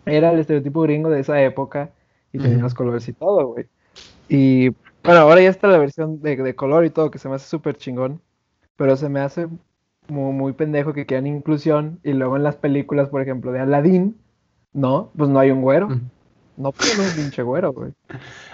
era 0.08 0.32
el 0.32 0.40
estereotipo 0.40 0.82
gringo 0.82 1.10
de 1.10 1.20
esa 1.22 1.42
época 1.42 1.92
y 2.34 2.40
tenía 2.40 2.60
los 2.60 2.74
colores 2.74 3.08
y 3.08 3.14
todo, 3.14 3.48
güey. 3.48 3.68
Y 4.30 4.70
bueno, 5.04 5.22
ahora 5.22 5.42
ya 5.42 5.50
está 5.50 5.68
la 5.68 5.78
versión 5.78 6.22
de, 6.22 6.36
de 6.36 6.56
color 6.56 6.86
y 6.86 6.90
todo, 6.90 7.12
que 7.12 7.20
se 7.20 7.30
me 7.30 7.36
hace 7.36 7.48
súper 7.48 7.78
chingón, 7.78 8.22
pero 8.76 8.96
se 8.98 9.10
me 9.10 9.20
hace 9.20 9.48
muy, 10.08 10.34
muy 10.34 10.54
pendejo 10.54 10.94
que 10.94 11.06
quieran 11.06 11.28
inclusión 11.28 12.00
y 12.04 12.14
luego 12.14 12.36
en 12.38 12.44
las 12.44 12.56
películas, 12.56 13.10
por 13.10 13.22
ejemplo, 13.22 13.52
de 13.52 13.60
Aladdin, 13.60 14.18
no, 14.74 15.12
pues 15.18 15.30
no 15.30 15.40
hay 15.40 15.52
un 15.52 15.62
güero. 15.62 15.88
No 16.58 16.72
ponen 16.72 17.00
un 17.00 17.16
pinche 17.16 17.44
güero, 17.44 17.72
güey. 17.74 17.94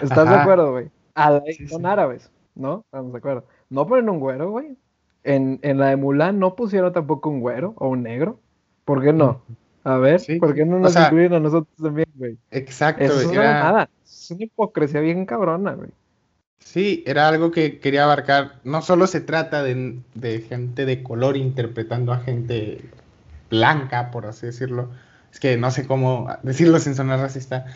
¿Estás 0.00 0.28
de 0.28 0.34
acuerdo, 0.34 0.72
güey? 0.72 0.90
Aladdin 1.14 1.54
Sí, 1.54 1.68
son 1.68 1.82
sí. 1.82 1.86
árabes, 1.86 2.30
¿no? 2.54 2.82
Estamos 2.84 3.12
de 3.12 3.18
acuerdo. 3.18 3.44
No 3.70 3.86
ponen 3.86 4.08
un 4.10 4.20
güero, 4.20 4.50
güey. 4.50 4.76
En, 5.22 5.58
en 5.62 5.78
la 5.78 5.86
de 5.88 5.96
Mulan 5.96 6.38
no 6.38 6.54
pusieron 6.54 6.92
tampoco 6.92 7.30
un 7.30 7.40
güero 7.40 7.72
o 7.78 7.88
un 7.88 8.02
negro. 8.02 8.40
¿Por 8.84 9.02
qué 9.02 9.12
no? 9.12 9.40
A 9.84 9.96
ver, 9.98 10.18
Sí, 10.20 10.36
¿por 10.36 10.54
qué 10.54 10.64
no 10.64 10.76
o 10.76 10.80
nos 10.80 10.92
sea, 10.94 11.04
incluyen 11.04 11.34
a 11.34 11.40
nosotros 11.40 11.76
también, 11.80 12.08
güey? 12.14 12.36
Exacto, 12.50 13.04
Eso 13.04 13.20
es 13.20 13.26
una 13.26 13.42
era- 13.42 13.64
mamada. 13.64 13.90
Es 14.04 14.30
una 14.30 14.44
hipocresía 14.44 15.00
bien 15.00 15.26
cabrona, 15.26 15.72
güey. 15.74 15.90
Sí, 16.58 17.04
era 17.06 17.28
algo 17.28 17.50
que 17.50 17.78
quería 17.78 18.04
abarcar. 18.04 18.54
No 18.64 18.80
solo 18.80 19.06
se 19.06 19.20
trata 19.20 19.62
de, 19.62 19.98
de 20.14 20.40
gente 20.40 20.86
de 20.86 21.02
color 21.02 21.36
interpretando 21.36 22.12
a 22.12 22.20
gente 22.20 22.80
blanca, 23.50 24.10
por 24.10 24.26
así 24.26 24.46
decirlo. 24.46 24.88
Es 25.32 25.40
que 25.40 25.56
no 25.58 25.70
sé 25.70 25.86
cómo 25.86 26.28
decirlo 26.42 26.78
sin 26.78 26.94
sonar 26.94 27.20
racista. 27.20 27.66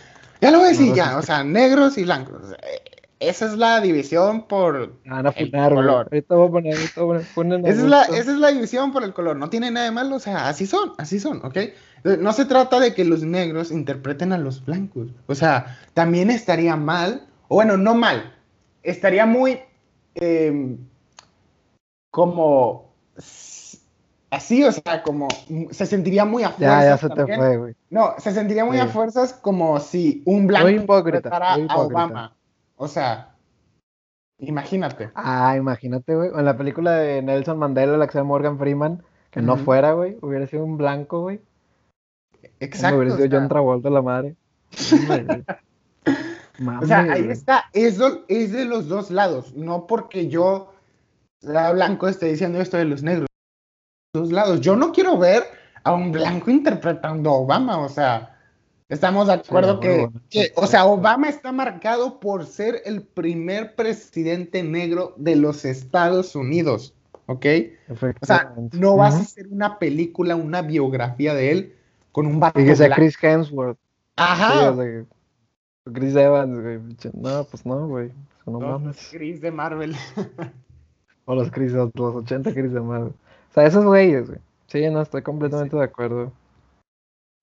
Ya 0.41 0.51
lo 0.51 0.59
voy 0.59 0.69
a 0.69 0.71
decir, 0.71 0.89
No, 0.91 0.95
ya, 0.97 1.05
racista. 1.13 1.19
o 1.19 1.23
sea, 1.23 1.45
negros 1.45 1.99
y 1.99 2.05
blancos. 2.05 2.41
Eh, 2.63 2.81
Esa 3.21 3.47
es 3.47 3.59
la 3.59 3.81
división 3.81 4.47
por. 4.47 4.95
Me 5.05 5.11
van 5.11 5.27
a 5.27 5.31
El 5.31 5.51
güey. 5.51 5.69
color. 5.75 6.07
Ahorita 6.11 6.35
voy 6.37 6.49
a 6.49 6.51
poner, 6.53 6.75
ahorita 6.77 7.03
voy 7.03 7.19
a 7.19 7.21
poner. 7.35 7.61
Esa 7.61 7.71
es, 7.83 7.89
la, 7.89 8.03
esa 8.05 8.31
es 8.33 8.39
la 8.39 8.49
división 8.53 8.93
por 8.93 9.03
el 9.03 9.13
color, 9.13 9.37
no 9.37 9.51
tiene 9.51 9.71
nada 9.73 9.87
de 9.87 9.93
malo, 9.93 10.15
o 10.17 10.21
sea, 10.21 10.49
así 10.49 10.67
son, 10.67 10.93
así 10.99 11.19
son, 11.19 11.45
¿ok? 11.45 11.59
Entonces, 11.99 12.23
No 12.23 12.33
se 12.33 12.45
trata 12.45 12.81
de 12.81 12.95
que 12.95 13.05
los 13.05 13.23
negros 13.23 13.71
interpreten 13.71 14.33
a 14.33 14.39
los 14.39 14.65
blancos, 14.65 15.09
o 15.27 15.35
sea, 15.35 15.79
también 15.95 16.31
estaría 16.31 16.77
mal, 16.77 17.27
o 17.49 17.57
bueno, 17.57 17.77
no 17.77 17.95
mal, 17.95 18.35
estaría 18.83 19.27
muy 19.27 19.61
eh, 20.15 20.77
como 22.11 22.93
así, 24.31 24.65
o 24.65 24.73
sea, 24.73 25.03
como 25.03 25.29
mm, 25.49 25.67
se 25.71 25.87
sentiría 25.87 26.25
muy 26.25 26.43
a 26.43 26.55
Ya, 26.59 26.85
ya 26.85 26.99
fuerzas 26.99 27.19
se 27.19 27.27
te 27.27 27.37
fue, 27.37 27.57
güey. 27.57 27.75
No, 27.91 28.15
se 28.19 28.33
sentiría 28.33 28.65
muy 28.65 28.79
a 28.79 28.87
fuerzas 28.87 29.33
como 29.33 29.79
si 29.81 30.23
un 30.27 30.47
blanco 30.47 30.69
interpretara 30.71 31.55
a. 31.55 31.79
Obama, 31.79 32.37
o 32.77 32.89
sea, 32.89 33.35
imagínate. 34.39 35.11
Ah, 35.15 35.55
imagínate, 35.57 36.15
güey. 36.15 36.31
En 36.35 36.45
la 36.45 36.57
película 36.57 36.93
de 36.93 37.23
Nelson 37.23 37.59
Mandela, 37.59 37.97
la 37.97 38.07
que 38.07 38.13
se 38.13 38.19
llama 38.19 38.29
Morgan 38.29 38.59
Freeman, 38.59 39.03
que 39.31 39.43
no 39.43 39.57
fuera, 39.57 39.93
güey, 39.93 40.17
hubiera 40.23 40.47
sido 40.47 40.65
un 40.65 40.77
blanco, 40.77 41.21
güey. 41.21 41.41
Exacto. 42.61 42.99
hubiera 42.99 43.15
o 43.15 43.19
sea, 43.19 43.29
John 43.31 43.49
Travolta, 43.49 43.91
la 43.91 44.03
madre. 44.03 44.35
O 46.83 46.87
sea, 46.87 47.01
ahí 47.03 47.23
güey. 47.23 47.31
está, 47.31 47.67
es, 47.73 47.99
do- 47.99 48.25
es 48.27 48.51
de 48.53 48.65
los 48.65 48.89
dos 48.89 49.11
lados, 49.13 49.55
no 49.55 49.87
porque 49.87 50.27
yo, 50.29 50.73
la 51.41 51.71
blanco, 51.73 52.09
esté 52.09 52.27
diciendo 52.27 52.61
esto 52.61 52.77
de 52.77 52.85
los 52.85 53.03
negros. 53.05 53.29
Dos 54.13 54.33
lados. 54.33 54.61
Yo 54.61 54.75
no 54.75 54.91
quiero 54.93 55.17
ver 55.19 55.45
a 55.85 55.93
un 55.93 56.11
blanco 56.11 56.51
interpretando 56.51 57.31
a 57.31 57.35
Obama, 57.35 57.79
o 57.79 57.89
sea, 57.89 58.37
estamos 58.89 59.29
de 59.29 59.35
acuerdo 59.35 59.75
Sí, 59.75 59.81
que, 59.83 59.95
bueno, 60.01 60.21
que, 60.31 60.53
o 60.57 60.67
sea, 60.67 60.87
Obama 60.87 61.29
está 61.29 61.53
marcado 61.53 62.19
por 62.19 62.45
ser 62.45 62.83
el 62.85 63.03
primer 63.03 63.77
presidente 63.77 64.65
negro 64.65 65.15
de 65.17 65.37
los 65.37 65.65
Estados 65.65 66.35
Unidos, 66.35 66.93
¿ok? 67.27 67.47
O 68.21 68.27
sea, 68.27 68.53
no 68.73 68.97
vas 68.97 69.15
a 69.15 69.21
hacer 69.21 69.47
una 69.47 69.79
película, 69.79 70.35
una 70.35 70.63
biografía 70.63 71.35
de 71.35 71.53
él 71.53 71.75
con 72.13 72.27
un 72.27 72.41
vato 72.41 72.61
Y 72.61 72.65
que 72.65 72.77
sea. 72.77 72.95
Chris 72.95 73.17
Hemsworth. 73.23 73.77
Sí, 73.79 74.15
Ajá. 74.17 74.71
o 74.71 74.77
sea, 74.77 75.05
Chris 75.93 76.15
Evans, 76.17 76.61
güey. 76.61 76.81
No, 77.15 77.45
pues 77.45 77.65
no, 77.65 77.87
güey. 77.89 78.13
No, 78.47 78.59
No, 78.59 78.79
mames. 78.79 79.09
Chris 79.13 79.41
de 79.41 79.51
Marvel. 79.51 79.95
O 81.31 81.35
los 81.35 81.51
Chris, 81.51 81.73
los 81.73 81.91
80 81.95 82.55
Chris 82.55 82.73
de 82.73 82.81
Marvel. 82.81 83.13
O 83.51 83.53
sea, 83.53 83.67
esos 83.67 83.85
güeyes, 83.85 84.29
güey. 84.29 84.41
Sí, 84.67 84.89
no, 84.89 85.03
estoy 85.03 85.21
completamente 85.21 85.77
de 85.77 85.85
acuerdo. 85.85 86.33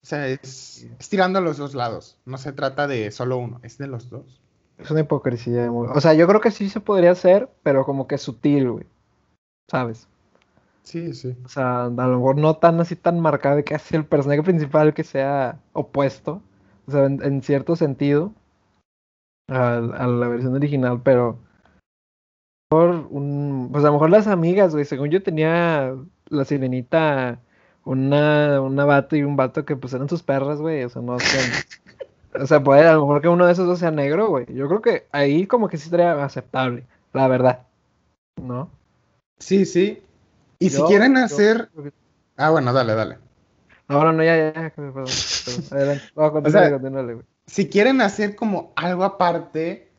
O 0.04 0.08
sea, 0.08 0.28
es, 0.28 0.88
es 1.00 1.10
tirando 1.10 1.38
a 1.38 1.42
los 1.44 1.58
dos 1.58 1.76
lados. 1.76 2.18
No 2.26 2.40
se 2.40 2.52
trata 2.52 2.88
de 2.88 3.12
solo 3.12 3.38
uno, 3.38 3.60
es 3.62 3.78
de 3.78 3.86
los 3.86 4.10
dos. 4.10 4.42
Es 4.80 4.90
una 4.90 5.02
hipocresía. 5.02 5.70
muy- 5.70 5.88
O 5.94 6.02
sea, 6.02 6.16
yo 6.16 6.28
creo 6.28 6.42
que 6.42 6.50
sí 6.50 6.68
se 6.70 6.80
podría 6.80 7.12
hacer, 7.12 7.48
pero 7.62 7.86
como 7.86 8.08
que 8.08 8.18
sutil, 8.18 8.72
güey. 8.72 8.86
¿Sabes? 9.70 10.08
Sí, 10.86 11.14
sí. 11.14 11.36
O 11.44 11.50
sea, 11.50 11.86
a 11.86 11.90
lo 11.90 12.18
mejor 12.18 12.38
no 12.38 12.56
tan 12.58 12.80
así 12.80 12.96
tan 12.96 13.20
marcado 13.20 13.58
de 13.58 13.64
que 13.66 13.76
así 13.76 13.96
el 13.96 14.06
personaje 14.06 14.44
principal 14.44 14.94
que 14.94 15.04
sea 15.04 15.60
opuesto. 15.74 16.42
O 16.88 16.92
sea, 16.92 17.06
en, 17.06 17.22
en 17.24 17.42
cierto 17.42 17.76
sentido 17.76 18.34
a, 19.50 19.78
a 19.78 20.08
la 20.08 20.28
versión 20.28 20.54
original, 20.54 21.02
pero 21.04 21.40
por 22.70 22.90
un, 23.10 23.70
pues 23.72 23.84
a 23.84 23.88
lo 23.88 23.94
mejor 23.94 24.10
las 24.10 24.28
amigas, 24.28 24.74
güey, 24.74 24.86
según 24.86 25.10
yo 25.10 25.24
tenía 25.24 25.96
la 26.28 26.46
sirenita 26.46 27.40
una, 27.84 28.62
una 28.62 28.86
vato 28.86 29.16
y 29.16 29.24
un 29.24 29.36
vato 29.36 29.66
que 29.66 29.76
pues 29.76 29.94
eran 29.94 30.10
sus 30.10 30.24
perras, 30.24 30.60
güey, 30.60 30.84
o 30.84 30.90
sea, 30.90 31.02
no 31.02 31.20
sé. 31.20 31.40
O 32.38 32.46
sea, 32.48 32.62
puede, 32.62 32.86
a 32.86 32.92
lo 32.92 33.00
mejor 33.00 33.22
que 33.22 33.30
uno 33.30 33.46
de 33.46 33.54
esos 33.54 33.66
dos 33.66 33.80
sea 33.80 33.92
negro, 33.92 34.28
güey. 34.28 34.46
Yo 34.54 34.68
creo 34.68 34.82
que 34.82 35.08
ahí 35.14 35.48
como 35.48 35.70
que 35.70 35.78
sí 35.78 35.86
estaría 35.86 36.22
aceptable, 36.22 36.86
la 37.14 37.30
verdad. 37.30 37.66
¿No? 38.42 38.70
Sí, 39.40 39.66
sí. 39.66 40.04
Y 40.60 40.70
si 40.70 40.82
quieren 40.84 41.16
yo- 41.16 41.24
hacer. 41.24 41.70
Ah, 42.38 42.50
bueno, 42.50 42.74
dale, 42.74 42.96
dale. 42.96 43.18
No, 43.88 44.04
no, 44.04 44.14
no, 44.14 44.24
ya, 44.24 44.52
ya, 44.54 44.74
perdón, 44.76 45.06
perdón. 45.06 45.64
Adelante, 45.72 46.52
sea, 46.52 46.72
continúale, 46.72 47.14
güey. 47.14 47.26
Si 47.46 47.70
quieren 47.70 48.02
hacer 48.02 48.36
como 48.36 48.74
algo 48.76 49.04
aparte, 49.04 49.90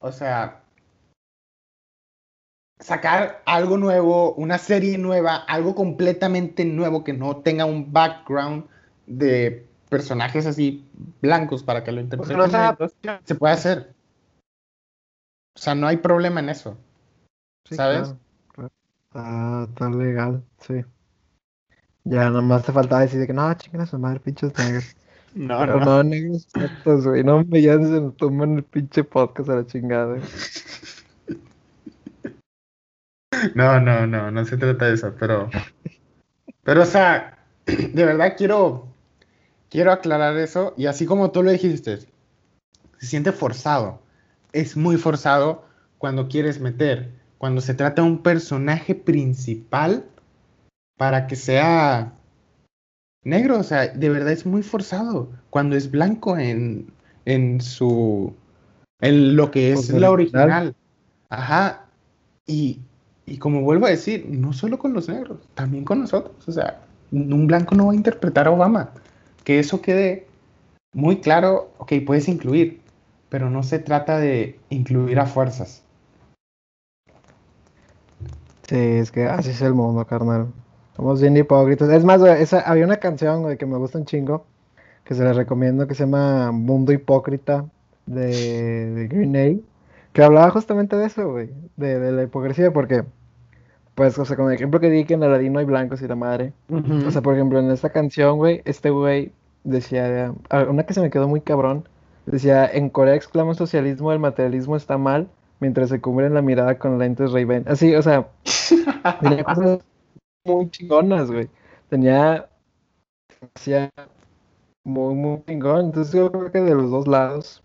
o 0.00 0.10
sea. 0.12 0.62
Sacar 2.78 3.42
algo 3.46 3.78
nuevo, 3.78 4.34
una 4.34 4.58
serie 4.58 4.98
nueva, 4.98 5.36
algo 5.36 5.74
completamente 5.74 6.64
nuevo 6.64 7.04
que 7.04 7.14
no 7.14 7.38
tenga 7.38 7.64
un 7.64 7.92
background 7.92 8.66
de 9.06 9.66
personajes 9.88 10.44
así 10.44 10.84
blancos 11.22 11.62
para 11.62 11.84
que 11.84 11.92
lo 11.92 12.00
interpreten. 12.00 12.36
se 13.24 13.34
puede 13.34 13.54
hacer. 13.54 13.94
O 15.56 15.58
sea, 15.58 15.74
no 15.74 15.86
hay 15.86 15.96
problema 15.96 16.40
en 16.40 16.50
eso. 16.50 16.76
Sí, 17.66 17.76
¿sabes? 17.76 18.00
claro. 18.00 18.18
Está, 19.16 19.64
está 19.64 19.88
legal, 19.88 20.44
sí. 20.60 20.84
Ya 22.04 22.28
nomás 22.28 22.64
te 22.66 22.72
faltaba 22.72 23.00
decir 23.00 23.18
de 23.18 23.26
que 23.26 23.32
no, 23.32 23.52
chinguen 23.54 23.80
a 23.80 23.86
su 23.86 23.98
madre, 23.98 24.20
pinches 24.20 24.52
negros. 24.58 24.94
No, 25.34 25.58
Pero 25.58 25.80
no. 25.80 25.86
no, 25.86 26.02
negros 26.02 26.44
exactos, 26.44 27.06
güey. 27.06 27.24
No 27.24 27.42
me 27.42 27.62
ya 27.62 27.78
se 27.78 28.00
nos 28.00 28.14
toman 28.18 28.58
el 28.58 28.64
pinche 28.64 29.04
podcast 29.04 29.48
a 29.48 29.56
la 29.56 29.66
chingada. 29.66 30.18
No, 33.54 33.78
no, 33.78 34.06
no, 34.06 34.30
no 34.30 34.44
se 34.46 34.56
trata 34.56 34.86
de 34.86 34.94
eso, 34.94 35.14
pero. 35.18 35.50
Pero, 36.62 36.82
o 36.82 36.86
sea, 36.86 37.38
de 37.66 38.04
verdad 38.04 38.32
quiero. 38.36 38.88
Quiero 39.68 39.92
aclarar 39.92 40.38
eso. 40.38 40.72
Y 40.78 40.86
así 40.86 41.04
como 41.04 41.30
tú 41.32 41.42
lo 41.42 41.50
dijiste, 41.50 41.98
se 41.98 43.06
siente 43.06 43.32
forzado. 43.32 44.00
Es 44.52 44.74
muy 44.74 44.96
forzado 44.96 45.66
cuando 45.98 46.28
quieres 46.28 46.60
meter. 46.60 47.12
Cuando 47.38 47.60
se 47.60 47.74
trata 47.74 48.02
de 48.02 48.08
un 48.08 48.22
personaje 48.22 48.94
principal 48.94 50.04
para 50.96 51.26
que 51.26 51.36
sea 51.36 52.14
negro. 53.22 53.58
O 53.58 53.62
sea, 53.62 53.88
de 53.88 54.08
verdad 54.08 54.32
es 54.32 54.46
muy 54.46 54.62
forzado. 54.62 55.30
Cuando 55.50 55.76
es 55.76 55.90
blanco 55.90 56.38
en, 56.38 56.90
en 57.24 57.60
su. 57.60 58.34
en 59.00 59.36
lo 59.36 59.50
que 59.50 59.72
es 59.72 59.90
la 59.90 60.10
original. 60.10 60.74
Ajá. 61.28 61.86
Y 62.46 62.80
y 63.26 63.38
como 63.38 63.62
vuelvo 63.62 63.86
a 63.86 63.90
decir, 63.90 64.24
no 64.30 64.52
solo 64.52 64.78
con 64.78 64.92
los 64.92 65.08
negros, 65.08 65.38
también 65.54 65.84
con 65.84 66.00
nosotros. 66.00 66.36
O 66.46 66.52
sea, 66.52 66.80
un 67.10 67.46
blanco 67.48 67.74
no 67.74 67.86
va 67.86 67.92
a 67.92 67.96
interpretar 67.96 68.46
a 68.46 68.52
Obama. 68.52 68.90
Que 69.42 69.58
eso 69.58 69.82
quede 69.82 70.26
muy 70.92 71.20
claro, 71.20 71.72
ok, 71.78 71.92
puedes 72.06 72.28
incluir, 72.28 72.80
pero 73.28 73.50
no 73.50 73.64
se 73.64 73.80
trata 73.80 74.18
de 74.18 74.58
incluir 74.70 75.18
a 75.18 75.26
fuerzas. 75.26 75.82
Sí, 78.68 78.76
es 78.76 79.12
que 79.12 79.24
así 79.26 79.50
es 79.50 79.62
el 79.62 79.74
mundo, 79.74 80.04
carnal. 80.06 80.48
Somos 80.96 81.20
bien 81.20 81.36
hipócritas. 81.36 81.88
Es 81.90 82.04
más, 82.04 82.20
había 82.64 82.84
una 82.84 82.96
canción 82.96 83.42
güey, 83.42 83.56
que 83.58 83.66
me 83.66 83.76
gusta 83.78 83.98
un 83.98 84.06
chingo, 84.06 84.46
que 85.04 85.14
se 85.14 85.24
la 85.24 85.32
recomiendo, 85.32 85.86
que 85.86 85.94
se 85.94 86.04
llama 86.04 86.52
Mundo 86.52 86.92
Hipócrita 86.92 87.66
de, 88.06 88.90
de 88.92 89.08
Green 89.08 89.32
Day, 89.32 89.64
que 90.12 90.22
hablaba 90.24 90.50
justamente 90.50 90.96
de 90.96 91.06
eso, 91.06 91.30
güey, 91.30 91.50
de, 91.76 91.98
de 92.00 92.12
la 92.12 92.22
hipocresía, 92.24 92.72
porque 92.72 93.04
pues, 93.94 94.18
o 94.18 94.24
sea, 94.26 94.36
con 94.36 94.48
el 94.48 94.54
ejemplo 94.54 94.78
que 94.78 94.90
di 94.90 95.06
que 95.06 95.14
en 95.14 95.22
Aladino 95.22 95.58
hay 95.58 95.64
blancos 95.64 96.02
y 96.02 96.06
la 96.06 96.16
madre. 96.16 96.52
O 97.06 97.10
sea, 97.10 97.22
por 97.22 97.34
ejemplo, 97.34 97.58
en 97.58 97.70
esta 97.70 97.90
canción, 97.90 98.36
güey, 98.36 98.60
este 98.66 98.90
güey 98.90 99.32
decía, 99.64 100.34
ah, 100.50 100.66
una 100.68 100.84
que 100.84 100.92
se 100.92 101.00
me 101.00 101.10
quedó 101.10 101.28
muy 101.28 101.40
cabrón, 101.40 101.88
decía, 102.26 102.66
en 102.66 102.90
Corea 102.90 103.14
exclama 103.14 103.54
socialismo, 103.54 104.12
el 104.12 104.18
materialismo 104.18 104.76
está 104.76 104.98
mal, 104.98 105.28
mientras 105.60 105.88
se 105.88 106.00
cubren 106.00 106.34
la 106.34 106.42
mirada 106.42 106.78
con 106.78 106.98
lentes 106.98 107.32
Ray-Ban. 107.32 107.64
Así, 107.66 107.94
o 107.94 108.02
sea, 108.02 108.28
tenía 109.20 109.44
cosas 109.44 109.80
muy 110.44 110.70
chingonas, 110.70 111.30
güey. 111.30 111.48
Tenía, 111.88 112.48
decía, 113.54 113.90
muy, 114.84 115.14
muy 115.14 115.42
chingón. 115.46 115.86
Entonces 115.86 116.12
yo 116.12 116.30
creo 116.30 116.50
que 116.52 116.60
de 116.60 116.74
los 116.74 116.90
dos 116.90 117.06
lados, 117.06 117.62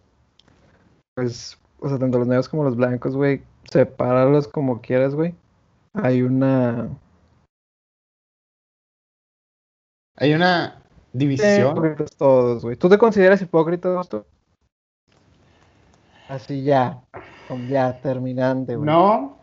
pues, 1.15 1.57
o 1.79 1.89
sea, 1.89 1.98
tanto 2.00 2.19
los 2.19 2.27
negros 2.27 2.50
como 2.50 2.63
los 2.63 2.75
blancos, 2.75 3.15
güey, 3.15 3.43
separarlos 3.69 4.48
como 4.48 4.81
quieras, 4.81 5.15
güey 5.15 5.36
hay 5.93 6.21
una. 6.21 6.89
Hay 10.17 10.33
una 10.33 10.83
división. 11.13 11.71
Hipócritas 11.71 12.15
todos, 12.15 12.63
güey. 12.63 12.75
¿Tú 12.75 12.89
te 12.89 12.98
consideras 12.98 13.41
hipócrita, 13.41 14.01
tú? 14.03 14.24
Así 16.31 16.63
ya, 16.63 17.01
ya 17.67 18.00
terminante. 18.00 18.77
No, 18.77 19.38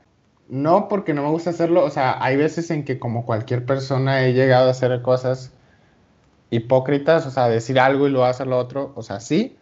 no, 0.49 0.89
porque 0.89 1.13
no 1.13 1.23
me 1.23 1.29
gusta 1.29 1.51
hacerlo. 1.51 1.85
O 1.85 1.91
sea, 1.91 2.17
hay 2.25 2.39
veces 2.39 2.71
en 2.71 2.83
que, 2.83 2.99
como 2.99 3.27
cualquier 3.27 3.67
persona, 3.67 4.25
he 4.25 4.33
llegado 4.33 4.69
a 4.69 4.71
hacer 4.71 5.03
cosas 5.03 5.53
hipócritas, 6.49 7.27
o 7.27 7.31
sea, 7.31 7.51
decir 7.51 7.79
algo 7.79 8.09
y 8.09 8.11
luego 8.11 8.25
hacer 8.25 8.47
lo 8.47 8.57
otro. 8.57 8.93
O 8.95 9.03
sea, 9.03 9.21
sí, 9.21 9.59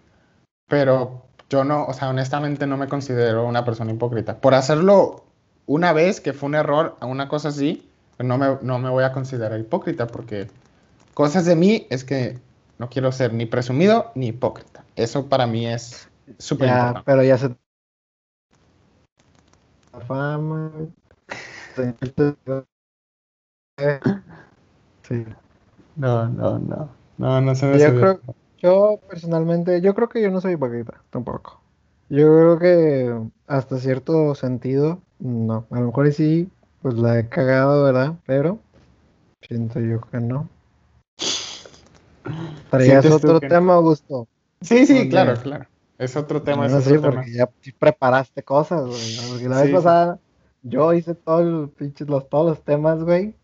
pero 0.68 1.25
yo 1.50 1.64
no, 1.64 1.87
o 1.87 1.92
sea, 1.95 2.11
honestamente 2.11 2.68
no 2.68 2.76
me 2.76 2.87
considero 2.87 3.45
una 3.45 3.64
persona 3.64 3.90
hipócrita. 3.90 4.38
Por 4.38 4.54
hacerlo 4.54 5.25
una 5.66 5.92
vez 5.92 6.21
que 6.21 6.33
fue 6.33 6.47
un 6.50 6.54
error 6.54 6.97
a 7.00 7.06
una 7.06 7.26
cosa 7.26 7.49
así, 7.49 7.90
no 8.21 8.38
me, 8.38 8.56
no 8.62 8.78
me 8.78 8.88
voy 8.88 9.02
a 9.02 9.11
considerar 9.11 9.59
hipócrita 9.59 10.06
porque 10.06 10.47
cosas 11.12 11.45
de 11.45 11.56
mí 11.56 11.89
es 11.91 12.04
que 12.04 12.39
no 12.78 12.89
quiero 12.89 13.10
ser 13.10 13.34
ni 13.34 13.47
presumido 13.47 14.12
ni 14.15 14.28
hipócrita. 14.28 14.84
Eso 14.95 15.26
para 15.26 15.49
mí 15.49 15.67
es 15.67 16.08
súper 16.39 16.69
importante. 16.69 17.02
Pero 17.04 17.23
ya 17.23 17.39
se... 17.39 17.54
La 19.93 20.00
fama... 20.00 20.73
Sí. 25.02 25.25
No, 25.95 26.28
no, 26.28 26.58
no. 26.58 26.89
No, 27.19 27.41
no 27.41 27.54
se 27.54 27.67
me 27.67 27.78
yo, 27.78 27.95
creo, 27.95 28.21
yo 28.58 29.00
personalmente, 29.08 29.80
yo 29.80 29.95
creo 29.95 30.08
que 30.08 30.21
yo 30.21 30.30
no 30.30 30.41
soy 30.41 30.54
hipócrita, 30.54 31.00
tampoco. 31.10 31.60
Yo 32.08 32.26
creo 32.26 32.58
que 32.58 33.30
hasta 33.47 33.78
cierto 33.78 34.34
sentido, 34.34 35.00
no. 35.19 35.67
A 35.71 35.80
lo 35.80 35.86
mejor 35.86 36.12
sí, 36.12 36.49
pues 36.82 36.95
la 36.95 37.19
he 37.19 37.28
cagado, 37.28 37.84
¿verdad? 37.84 38.15
Pero 38.26 38.58
siento 39.43 39.80
yo 39.80 40.00
que 40.00 40.21
no. 40.21 40.49
¿Traías 42.71 43.06
otro 43.06 43.41
tema, 43.41 43.75
Augusto? 43.75 44.28
Sí, 44.60 44.86
sí, 44.86 45.08
claro, 45.08 45.41
claro. 45.41 45.67
Es 45.99 46.17
otro 46.17 46.43
tema. 46.43 46.69
No, 46.69 46.80
sí, 46.80 46.99
porque 46.99 47.32
ya 47.32 47.49
preparaste 47.78 48.43
cosas, 48.43 48.87
güey. 48.87 49.30
Porque 49.30 49.49
la 49.49 49.63
vez 49.63 49.73
pasada 49.73 50.19
yo 50.63 50.93
hice 50.93 51.15
todo 51.15 51.43
los, 51.43 52.28
todos 52.28 52.50
los 52.50 52.65
temas, 52.65 53.02
güey. 53.02 53.35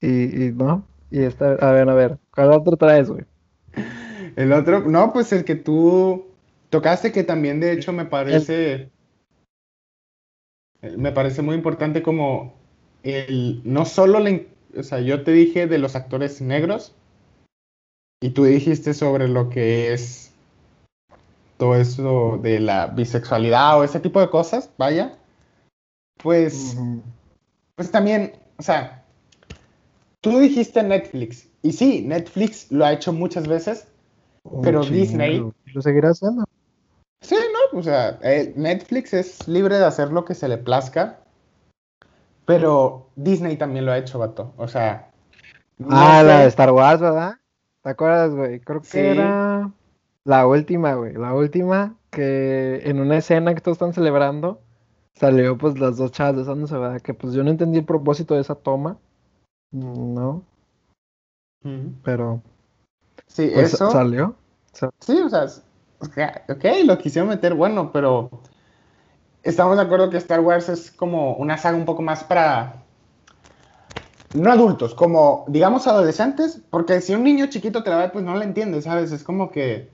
Y, 0.00 0.46
y 0.46 0.52
no. 0.52 0.84
Y 1.10 1.22
esta, 1.22 1.52
a 1.52 1.72
ver, 1.72 1.88
a 1.88 1.94
ver. 1.94 2.18
¿Cuál 2.32 2.52
otro 2.52 2.76
traes, 2.76 3.10
güey? 3.10 3.24
El 4.36 4.52
otro, 4.52 4.80
no, 4.80 5.12
pues 5.12 5.32
el 5.32 5.44
que 5.44 5.54
tú 5.54 6.26
tocaste, 6.70 7.12
que 7.12 7.24
también 7.24 7.60
de 7.60 7.72
hecho 7.72 7.92
me 7.92 8.04
parece 8.04 8.90
me 10.96 11.12
parece 11.12 11.42
muy 11.42 11.54
importante 11.54 12.02
como 12.02 12.54
el, 13.02 13.60
no 13.64 13.84
solo, 13.84 14.20
o 14.76 14.82
sea, 14.82 15.00
yo 15.00 15.22
te 15.22 15.32
dije 15.32 15.66
de 15.66 15.78
los 15.78 15.96
actores 15.96 16.40
negros 16.40 16.94
y 18.20 18.30
tú 18.30 18.44
dijiste 18.44 18.94
sobre 18.94 19.28
lo 19.28 19.48
que 19.50 19.92
es 19.92 20.23
todo 21.56 21.76
eso 21.76 22.38
de 22.42 22.60
la 22.60 22.88
bisexualidad 22.88 23.78
o 23.78 23.84
ese 23.84 24.00
tipo 24.00 24.20
de 24.20 24.30
cosas, 24.30 24.70
vaya, 24.76 25.16
pues, 26.22 26.76
pues 27.76 27.90
también, 27.90 28.34
o 28.58 28.62
sea, 28.62 29.04
tú 30.20 30.38
dijiste 30.38 30.82
Netflix 30.82 31.48
y 31.62 31.72
sí, 31.72 32.02
Netflix 32.02 32.70
lo 32.70 32.84
ha 32.84 32.92
hecho 32.92 33.12
muchas 33.12 33.46
veces, 33.46 33.86
pero 34.62 34.84
Disney 34.84 35.44
lo 35.72 35.82
seguirá 35.82 36.10
haciendo. 36.10 36.44
Sí, 37.22 37.36
no, 37.36 37.78
o 37.78 37.82
sea, 37.82 38.18
eh, 38.22 38.52
Netflix 38.56 39.14
es 39.14 39.48
libre 39.48 39.78
de 39.78 39.84
hacer 39.86 40.12
lo 40.12 40.24
que 40.24 40.34
se 40.34 40.48
le 40.48 40.58
plazca, 40.58 41.20
pero 42.44 43.06
Disney 43.16 43.56
también 43.56 43.86
lo 43.86 43.92
ha 43.92 43.98
hecho, 43.98 44.18
vato. 44.18 44.52
O 44.58 44.68
sea. 44.68 45.10
ah, 45.88 46.22
la 46.22 46.40
de 46.40 46.48
Star 46.48 46.70
Wars, 46.70 47.00
¿verdad? 47.00 47.36
¿Te 47.82 47.90
acuerdas, 47.90 48.34
güey? 48.34 48.60
Creo 48.60 48.82
que 48.82 49.10
era 49.10 49.70
la 50.24 50.46
última, 50.46 50.94
güey. 50.94 51.14
La 51.14 51.34
última 51.34 51.96
que 52.10 52.82
en 52.84 53.00
una 53.00 53.18
escena 53.18 53.54
que 53.54 53.60
todos 53.60 53.76
están 53.76 53.92
celebrando 53.92 54.60
salió 55.14 55.56
pues 55.58 55.78
las 55.78 55.96
dos 55.96 56.12
chavas 56.12 56.36
besándose, 56.36 56.76
¿verdad? 56.76 57.00
Que 57.00 57.14
pues 57.14 57.34
yo 57.34 57.44
no 57.44 57.50
entendí 57.50 57.78
el 57.78 57.84
propósito 57.84 58.34
de 58.34 58.40
esa 58.40 58.54
toma. 58.54 58.98
No. 59.70 60.42
Pero. 62.02 62.42
Sí, 63.26 63.50
pues, 63.52 63.74
eso. 63.74 63.90
Salió. 63.90 64.34
Sí, 65.00 65.18
o 65.18 65.28
sea, 65.28 65.46
ok, 66.00 66.64
lo 66.84 66.98
quisieron 66.98 67.28
meter 67.28 67.54
bueno, 67.54 67.92
pero 67.92 68.28
estamos 69.42 69.76
de 69.76 69.82
acuerdo 69.82 70.10
que 70.10 70.16
Star 70.16 70.40
Wars 70.40 70.68
es 70.68 70.90
como 70.90 71.34
una 71.36 71.56
saga 71.56 71.76
un 71.76 71.84
poco 71.84 72.02
más 72.02 72.24
para 72.24 72.82
no 74.34 74.50
adultos, 74.50 74.94
como 74.94 75.44
digamos 75.46 75.86
adolescentes, 75.86 76.60
porque 76.70 77.00
si 77.00 77.14
un 77.14 77.22
niño 77.22 77.46
chiquito 77.46 77.84
te 77.84 77.90
la 77.90 77.98
ve, 77.98 78.08
pues 78.08 78.24
no 78.24 78.34
la 78.34 78.44
entiende, 78.44 78.82
¿sabes? 78.82 79.12
Es 79.12 79.22
como 79.22 79.52
que 79.52 79.93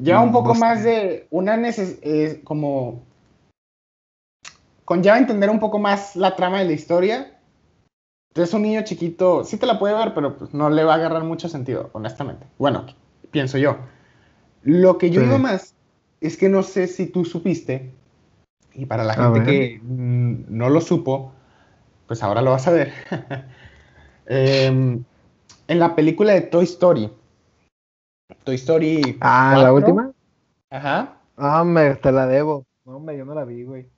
lleva 0.00 0.20
un 0.20 0.32
poco 0.32 0.54
más 0.54 0.84
de 0.84 1.26
una 1.30 1.56
necesidad, 1.56 2.42
como 2.44 3.02
conlleva 4.84 5.18
entender 5.18 5.50
un 5.50 5.60
poco 5.60 5.78
más 5.78 6.16
la 6.16 6.36
trama 6.36 6.58
de 6.60 6.66
la 6.66 6.72
historia. 6.72 7.38
Entonces 8.30 8.54
un 8.54 8.62
niño 8.62 8.82
chiquito 8.82 9.44
sí 9.44 9.56
te 9.56 9.66
la 9.66 9.78
puede 9.78 9.94
ver, 9.94 10.12
pero 10.14 10.36
pues 10.36 10.52
no 10.52 10.68
le 10.70 10.84
va 10.84 10.94
a 10.94 10.96
agarrar 10.96 11.24
mucho 11.24 11.48
sentido, 11.48 11.90
honestamente. 11.92 12.46
Bueno, 12.58 12.86
pienso 13.30 13.58
yo. 13.58 13.76
Lo 14.62 14.98
que 14.98 15.10
yo 15.10 15.20
digo 15.20 15.38
más 15.38 15.74
es 16.20 16.36
que 16.36 16.48
no 16.48 16.62
sé 16.62 16.86
si 16.86 17.06
tú 17.06 17.24
supiste, 17.24 17.92
y 18.74 18.86
para 18.86 19.04
la 19.04 19.14
gente 19.14 19.44
que 19.44 19.80
no 19.84 20.68
lo 20.68 20.80
supo, 20.80 21.32
pues 22.06 22.22
ahora 22.22 22.42
lo 22.42 22.50
vas 22.50 22.66
a 22.66 22.72
ver. 22.72 22.92
Em, 24.26 25.04
en 25.68 25.78
la 25.78 25.94
película 25.94 26.32
de 26.32 26.40
Toy 26.40 26.64
Story. 26.64 27.10
Toy 28.44 28.54
Story. 28.54 29.18
Ah, 29.20 29.58
la 29.60 29.72
última. 29.72 30.12
Ajá. 30.70 31.16
Ah, 31.36 31.64
me, 31.64 31.94
te 31.96 32.12
la 32.12 32.26
debo. 32.26 32.66
No, 32.84 33.00
me, 33.00 33.16
yo 33.16 33.24
no 33.24 33.34
la 33.34 33.44
vi, 33.44 33.64
güey. 33.64 33.88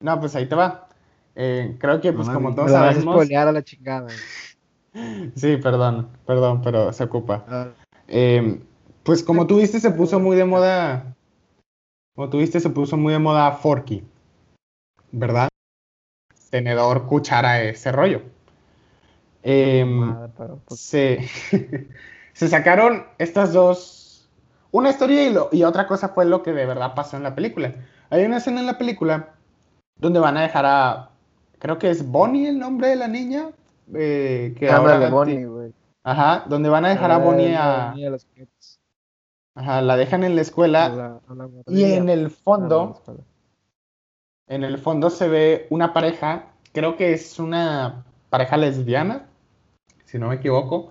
No, 0.00 0.18
pues 0.20 0.34
ahí 0.36 0.48
te 0.48 0.54
va. 0.54 0.88
Eh, 1.34 1.76
creo 1.78 2.00
que, 2.00 2.12
pues, 2.12 2.28
como 2.28 2.54
todos 2.54 2.70
sabemos. 2.70 3.30
a 3.30 3.52
la 3.52 3.62
chingada. 3.62 4.08
sí, 5.34 5.56
perdón, 5.56 6.08
perdón, 6.26 6.62
pero 6.62 6.92
se 6.92 7.04
ocupa. 7.04 7.44
Ah. 7.48 7.68
Em, 8.06 8.60
pues 9.02 9.22
como 9.22 9.46
tú 9.46 9.58
viste, 9.58 9.80
se 9.80 9.90
puso 9.90 10.20
muy 10.20 10.36
de 10.36 10.44
moda. 10.44 11.14
Como 12.14 12.30
tú 12.30 12.38
viste, 12.38 12.60
se 12.60 12.70
puso 12.70 12.96
muy 12.96 13.12
de 13.12 13.18
moda 13.18 13.50
Forky. 13.52 14.04
¿Verdad? 15.10 15.48
Tenedor, 16.50 17.06
cuchara, 17.06 17.62
ese 17.62 17.90
rollo. 17.90 18.22
Em, 19.42 20.14
pues 20.64 20.80
se, 20.80 21.28
se 22.34 22.48
sacaron 22.48 23.06
estas 23.18 23.52
dos. 23.52 24.28
Una 24.70 24.90
historia 24.90 25.28
y, 25.28 25.58
y 25.58 25.64
otra 25.64 25.86
cosa 25.86 26.08
fue 26.10 26.24
lo 26.24 26.42
que 26.42 26.52
de 26.52 26.66
verdad 26.66 26.94
pasó 26.94 27.16
en 27.16 27.22
la 27.22 27.34
película. 27.34 27.72
Hay 28.10 28.24
una 28.24 28.38
escena 28.38 28.60
en 28.60 28.66
la 28.66 28.76
película 28.76 29.34
donde 29.96 30.18
van 30.18 30.36
a 30.36 30.42
dejar 30.42 30.66
a. 30.66 31.10
Creo 31.58 31.78
que 31.78 31.90
es 31.90 32.06
Bonnie 32.06 32.48
el 32.48 32.58
nombre 32.58 32.88
de 32.88 32.96
la 32.96 33.08
niña. 33.08 33.50
Eh, 33.94 34.54
que 34.58 34.70
ahora 34.70 34.98
de 34.98 35.10
Bonnie, 35.10 35.44
güey. 35.44 35.72
Ajá, 36.02 36.44
donde 36.48 36.68
van 36.68 36.84
a 36.84 36.90
dejar 36.90 37.10
a 37.12 37.18
Bonnie 37.18 37.54
a. 37.56 37.94
Ajá, 39.54 39.80
la 39.80 39.96
dejan 39.96 40.24
en 40.24 40.34
la 40.34 40.42
escuela. 40.42 41.20
y 41.68 41.84
en 41.84 42.08
el 42.08 42.30
fondo. 42.30 43.00
En 44.48 44.64
el 44.64 44.78
fondo 44.78 45.08
se 45.08 45.28
ve 45.28 45.66
una 45.70 45.92
pareja. 45.92 46.46
Creo 46.72 46.96
que 46.96 47.12
es 47.12 47.38
una 47.38 48.04
pareja 48.28 48.56
lesbiana. 48.56 49.28
Si 50.04 50.18
no 50.18 50.28
me 50.28 50.34
equivoco. 50.34 50.90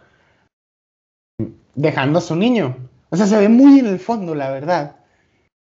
Dejando 1.75 2.19
a 2.19 2.21
su 2.21 2.35
niño. 2.35 2.77
O 3.09 3.15
sea, 3.15 3.27
se 3.27 3.37
ve 3.37 3.49
muy 3.49 3.79
en 3.79 3.85
el 3.85 3.99
fondo, 3.99 4.35
la 4.35 4.49
verdad. 4.49 4.95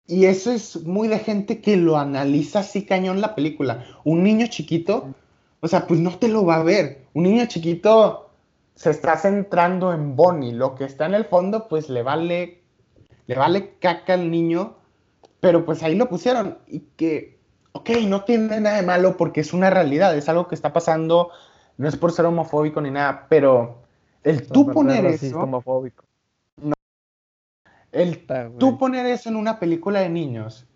Y 0.09 0.25
eso 0.25 0.51
es 0.51 0.85
muy 0.85 1.07
de 1.07 1.19
gente 1.19 1.61
que 1.61 1.77
lo 1.77 1.97
analiza 1.97 2.59
así 2.59 2.83
cañón 2.83 3.21
la 3.21 3.35
película. 3.35 3.85
Un 4.03 4.23
niño 4.23 4.47
chiquito, 4.47 5.13
o 5.59 5.67
sea, 5.67 5.85
pues 5.85 5.99
no 5.99 6.17
te 6.17 6.29
lo 6.29 6.45
va 6.45 6.55
a 6.55 6.63
ver. 6.63 7.05
Un 7.13 7.23
niño 7.23 7.45
chiquito 7.45 8.31
se 8.73 8.89
está 8.89 9.17
centrando 9.17 9.93
en 9.93 10.15
Bonnie. 10.15 10.51
Lo 10.51 10.73
que 10.73 10.85
está 10.85 11.05
en 11.05 11.13
el 11.13 11.25
fondo, 11.25 11.67
pues 11.67 11.89
le 11.89 12.01
vale, 12.01 12.59
le 13.27 13.35
vale 13.35 13.75
caca 13.79 14.15
al 14.15 14.31
niño. 14.31 14.77
Pero 15.41 15.63
pues 15.63 15.83
ahí 15.83 15.95
lo 15.95 16.09
pusieron. 16.09 16.57
Y 16.67 16.79
que, 16.97 17.37
ok, 17.73 17.89
no 18.07 18.23
tiene 18.23 18.59
nada 18.59 18.77
de 18.77 18.87
malo 18.87 19.15
porque 19.15 19.41
es 19.41 19.53
una 19.53 19.69
realidad, 19.69 20.17
es 20.17 20.27
algo 20.27 20.47
que 20.47 20.55
está 20.55 20.73
pasando. 20.73 21.29
No 21.77 21.87
es 21.87 21.95
por 21.95 22.11
ser 22.11 22.25
homofóbico 22.25 22.81
ni 22.81 22.89
nada, 22.89 23.27
pero 23.29 23.83
el 24.23 24.47
tú 24.47 24.71
poner 24.71 25.05
eso. 25.05 25.39
Homofóbico. 25.39 26.05
El 27.91 28.25
tú 28.59 28.77
poner 28.77 29.05
eso 29.07 29.29
en 29.29 29.35
una 29.35 29.59
película 29.59 30.01
de 30.01 30.09
niños, 30.09 30.67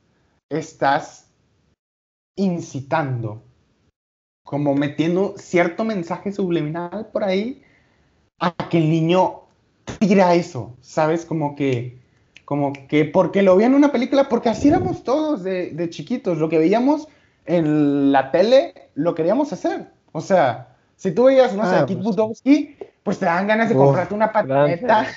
estás 0.49 1.29
incitando, 2.35 3.43
como 4.43 4.73
metiendo 4.73 5.35
cierto 5.37 5.83
mensaje 5.83 6.31
subliminal 6.31 7.09
por 7.11 7.23
ahí, 7.23 7.61
a 8.39 8.51
que 8.69 8.79
el 8.79 8.89
niño 8.89 9.41
tira 9.99 10.33
eso, 10.33 10.75
¿sabes? 10.81 11.23
Como 11.25 11.55
que, 11.55 11.99
como 12.45 12.73
que, 12.73 13.05
porque 13.05 13.43
lo 13.43 13.57
vi 13.57 13.65
en 13.65 13.75
una 13.75 13.91
película, 13.91 14.27
porque 14.27 14.49
así 14.49 14.69
éramos 14.69 15.03
todos 15.03 15.43
de, 15.43 15.87
chiquitos, 15.91 16.39
lo 16.39 16.49
que 16.49 16.57
veíamos 16.57 17.07
en 17.45 18.11
la 18.11 18.31
tele, 18.31 18.89
lo 18.95 19.13
queríamos 19.13 19.53
hacer. 19.53 19.91
O 20.13 20.21
sea, 20.21 20.75
si 20.95 21.11
tú 21.11 21.25
veías, 21.25 21.55
no 21.55 21.63
sé, 21.63 21.75
ah, 21.75 21.85
Kid 21.85 21.99
pues, 22.01 22.15
pues 23.03 23.19
te 23.19 23.25
dan 23.25 23.47
ganas 23.47 23.69
de 23.69 23.75
comprarte 23.75 24.13
una 24.13 24.31
patineta. 24.31 25.07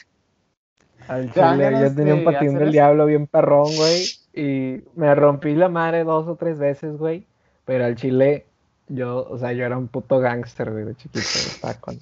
Al 1.09 1.33
chile, 1.33 1.71
yo 1.81 1.95
tenía 1.95 2.15
un 2.15 2.25
patín 2.25 2.59
del 2.59 2.73
diablo 2.73 3.07
bien 3.07 3.27
perrón, 3.27 3.69
güey. 3.77 4.05
Y 4.35 4.83
me 4.97 5.15
rompí 5.15 5.55
la 5.55 5.69
madre 5.69 6.05
dos 6.05 6.27
o 6.27 6.35
tres 6.35 6.59
veces, 6.59 6.97
güey. 6.97 7.27
Pero 7.65 7.85
al 7.85 7.95
chile, 7.95 8.47
yo, 8.89 9.27
o 9.29 9.39
sea, 9.39 9.53
yo 9.53 9.65
era 9.65 9.79
un 9.79 9.89
puto 9.89 10.19
gángster, 10.19 10.71
güey, 10.73 10.85
de 10.85 10.95
chiquito. 10.97 11.21
Estaba 11.21 11.75
con... 11.75 11.97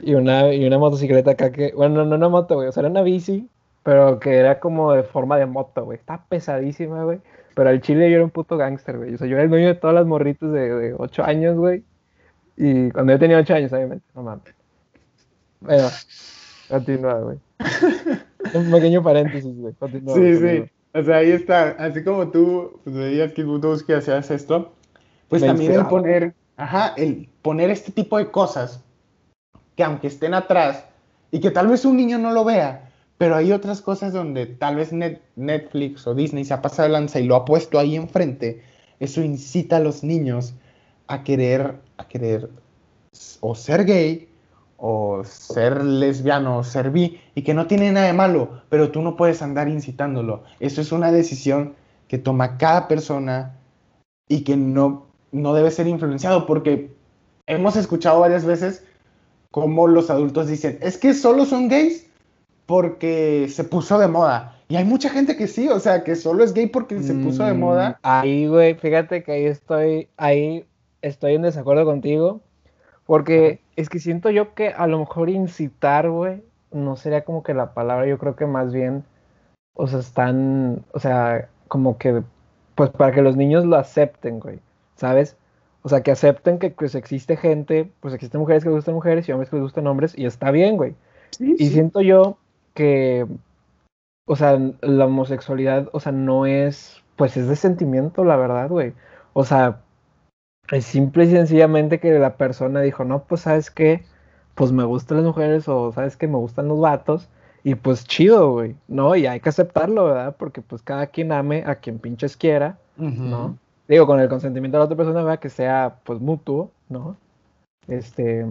y, 0.00 0.14
una, 0.14 0.52
y 0.52 0.66
una 0.66 0.78
motocicleta 0.78 1.32
acá 1.32 1.50
que, 1.50 1.72
bueno, 1.74 2.04
no 2.04 2.14
una 2.14 2.28
moto, 2.28 2.56
güey, 2.56 2.68
o 2.68 2.72
sea, 2.72 2.82
era 2.82 2.90
una 2.90 3.02
bici, 3.02 3.48
pero 3.82 4.18
que 4.18 4.36
era 4.36 4.60
como 4.60 4.92
de 4.92 5.02
forma 5.02 5.38
de 5.38 5.46
moto, 5.46 5.84
güey. 5.84 5.98
Está 5.98 6.24
pesadísima, 6.28 7.04
güey. 7.04 7.20
Pero 7.54 7.70
al 7.70 7.80
chile 7.80 8.08
yo 8.10 8.16
era 8.16 8.24
un 8.24 8.30
puto 8.30 8.56
gángster, 8.56 8.98
güey. 8.98 9.14
O 9.14 9.18
sea, 9.18 9.26
yo 9.26 9.34
era 9.34 9.44
el 9.44 9.50
dueño 9.50 9.68
de 9.68 9.74
todas 9.74 9.94
las 9.94 10.06
morritas 10.06 10.52
de, 10.52 10.74
de 10.74 10.94
8 10.94 11.24
años, 11.24 11.56
güey. 11.56 11.82
Y 12.56 12.90
cuando 12.90 13.12
yo 13.12 13.18
tenía 13.18 13.38
8 13.38 13.54
años, 13.54 13.72
obviamente, 13.72 14.04
no 14.14 14.22
mames. 14.22 14.61
Bueno, 15.62 15.88
continúa, 16.68 17.20
güey. 17.20 17.38
Un 18.54 18.70
pequeño 18.70 19.02
paréntesis, 19.02 19.56
güey. 19.56 19.74
sí, 20.14 20.36
sí. 20.36 20.70
O 20.94 21.02
sea, 21.02 21.16
ahí 21.16 21.30
está. 21.30 21.70
Así 21.78 22.04
como 22.04 22.28
tú 22.28 22.80
pues, 22.84 22.96
veías 22.96 23.32
que 23.32 23.46
que 23.86 23.94
hacías 23.94 24.30
esto, 24.30 24.72
pues 25.28 25.42
también 25.42 25.72
el 25.72 25.86
poner, 25.86 26.34
ajá, 26.56 26.92
el 26.96 27.28
poner 27.40 27.70
este 27.70 27.92
tipo 27.92 28.18
de 28.18 28.30
cosas 28.30 28.82
que 29.76 29.84
aunque 29.84 30.08
estén 30.08 30.34
atrás 30.34 30.84
y 31.30 31.40
que 31.40 31.50
tal 31.50 31.68
vez 31.68 31.84
un 31.84 31.96
niño 31.96 32.18
no 32.18 32.32
lo 32.32 32.44
vea, 32.44 32.90
pero 33.16 33.36
hay 33.36 33.52
otras 33.52 33.80
cosas 33.80 34.12
donde 34.12 34.46
tal 34.46 34.76
vez 34.76 34.92
Netflix 35.36 36.06
o 36.06 36.14
Disney 36.14 36.44
se 36.44 36.52
ha 36.52 36.60
pasado 36.60 36.88
de 36.88 36.92
lanza 36.92 37.20
y 37.20 37.26
lo 37.26 37.36
ha 37.36 37.44
puesto 37.46 37.78
ahí 37.78 37.96
enfrente, 37.96 38.62
eso 39.00 39.22
incita 39.22 39.78
a 39.78 39.80
los 39.80 40.04
niños 40.04 40.54
a 41.06 41.24
querer, 41.24 41.76
a 41.96 42.08
querer 42.08 42.50
o 43.40 43.54
ser 43.54 43.84
gay 43.86 44.28
o 44.84 45.22
ser 45.22 45.84
lesbiano 45.84 46.58
o 46.58 46.64
ser 46.64 46.90
bi 46.90 47.20
y 47.36 47.42
que 47.42 47.54
no 47.54 47.68
tiene 47.68 47.92
nada 47.92 48.08
de 48.08 48.12
malo, 48.12 48.62
pero 48.68 48.90
tú 48.90 49.00
no 49.00 49.14
puedes 49.14 49.40
andar 49.40 49.68
incitándolo. 49.68 50.42
Eso 50.58 50.80
es 50.80 50.90
una 50.90 51.12
decisión 51.12 51.74
que 52.08 52.18
toma 52.18 52.58
cada 52.58 52.88
persona 52.88 53.60
y 54.28 54.42
que 54.42 54.56
no, 54.56 55.06
no 55.30 55.54
debe 55.54 55.70
ser 55.70 55.86
influenciado 55.86 56.46
porque 56.46 56.92
hemos 57.46 57.76
escuchado 57.76 58.18
varias 58.18 58.44
veces 58.44 58.84
cómo 59.52 59.86
los 59.86 60.10
adultos 60.10 60.48
dicen, 60.48 60.78
es 60.82 60.98
que 60.98 61.14
solo 61.14 61.44
son 61.44 61.68
gays 61.68 62.08
porque 62.66 63.46
se 63.50 63.62
puso 63.62 64.00
de 64.00 64.08
moda. 64.08 64.58
Y 64.68 64.74
hay 64.74 64.84
mucha 64.84 65.10
gente 65.10 65.36
que 65.36 65.46
sí, 65.46 65.68
o 65.68 65.78
sea, 65.78 66.02
que 66.02 66.16
solo 66.16 66.42
es 66.42 66.54
gay 66.54 66.66
porque 66.66 67.00
se 67.04 67.14
puso 67.14 67.44
de 67.44 67.54
moda. 67.54 67.90
Mm, 67.90 67.94
ahí, 68.02 68.46
güey, 68.48 68.74
fíjate 68.74 69.22
que 69.22 69.30
ahí 69.30 69.44
estoy, 69.44 70.08
ahí 70.16 70.66
estoy 71.02 71.36
en 71.36 71.42
desacuerdo 71.42 71.84
contigo 71.84 72.40
porque 73.12 73.60
es 73.76 73.90
que 73.90 73.98
siento 73.98 74.30
yo 74.30 74.54
que 74.54 74.68
a 74.68 74.86
lo 74.86 74.98
mejor 74.98 75.28
incitar, 75.28 76.08
güey, 76.08 76.42
no 76.70 76.96
sería 76.96 77.26
como 77.26 77.42
que 77.42 77.52
la 77.52 77.74
palabra, 77.74 78.06
yo 78.06 78.16
creo 78.16 78.36
que 78.36 78.46
más 78.46 78.72
bien, 78.72 79.04
o 79.74 79.86
sea, 79.86 79.98
están, 79.98 80.82
o 80.94 80.98
sea, 80.98 81.50
como 81.68 81.98
que, 81.98 82.22
pues 82.74 82.88
para 82.88 83.12
que 83.12 83.20
los 83.20 83.36
niños 83.36 83.66
lo 83.66 83.76
acepten, 83.76 84.40
güey, 84.40 84.60
¿sabes? 84.96 85.36
O 85.82 85.90
sea, 85.90 86.02
que 86.02 86.10
acepten 86.10 86.58
que 86.58 86.70
pues 86.70 86.94
existe 86.94 87.36
gente, 87.36 87.92
pues 88.00 88.14
existen 88.14 88.40
mujeres 88.40 88.62
que 88.62 88.70
les 88.70 88.76
gustan 88.76 88.94
mujeres 88.94 89.28
y 89.28 89.32
hombres 89.32 89.50
que 89.50 89.56
les 89.56 89.64
gustan 89.64 89.86
hombres, 89.88 90.16
y 90.16 90.24
está 90.24 90.50
bien, 90.50 90.78
güey. 90.78 90.94
y 91.38 91.66
siento 91.66 92.00
yo 92.00 92.38
que, 92.72 93.26
o 94.24 94.36
sea, 94.36 94.58
la 94.80 95.04
homosexualidad, 95.04 95.90
o 95.92 96.00
sea, 96.00 96.12
no 96.12 96.46
es, 96.46 97.02
pues 97.16 97.36
es 97.36 97.46
de 97.46 97.56
sentimiento, 97.56 98.24
la 98.24 98.36
verdad, 98.36 98.70
güey. 98.70 98.94
O 99.34 99.44
sea, 99.44 99.82
es 100.70 100.84
simple 100.84 101.24
y 101.24 101.30
sencillamente 101.30 102.00
que 102.00 102.18
la 102.18 102.36
persona 102.36 102.80
dijo, 102.80 103.04
no, 103.04 103.24
pues 103.24 103.42
sabes 103.42 103.70
qué, 103.70 104.04
pues 104.54 104.72
me 104.72 104.84
gustan 104.84 105.18
las 105.18 105.26
mujeres 105.26 105.68
o 105.68 105.92
sabes 105.92 106.16
que 106.16 106.28
me 106.28 106.38
gustan 106.38 106.68
los 106.68 106.80
vatos. 106.80 107.28
Y 107.64 107.76
pues 107.76 108.04
chido, 108.04 108.52
güey, 108.52 108.74
¿no? 108.88 109.14
Y 109.14 109.26
hay 109.26 109.38
que 109.40 109.48
aceptarlo, 109.48 110.06
¿verdad? 110.06 110.36
Porque 110.36 110.62
pues 110.62 110.82
cada 110.82 111.06
quien 111.06 111.30
ame 111.30 111.62
a 111.64 111.76
quien 111.76 111.98
pinches 111.98 112.36
quiera, 112.36 112.76
¿no? 112.96 113.56
Digo, 113.86 114.06
con 114.06 114.18
el 114.18 114.28
consentimiento 114.28 114.76
de 114.76 114.80
la 114.80 114.84
otra 114.86 114.96
persona, 114.96 115.22
¿verdad? 115.22 115.38
Que 115.38 115.48
sea 115.48 115.98
pues 116.04 116.20
mutuo, 116.20 116.72
¿no? 116.88 117.16
Este, 117.86 118.46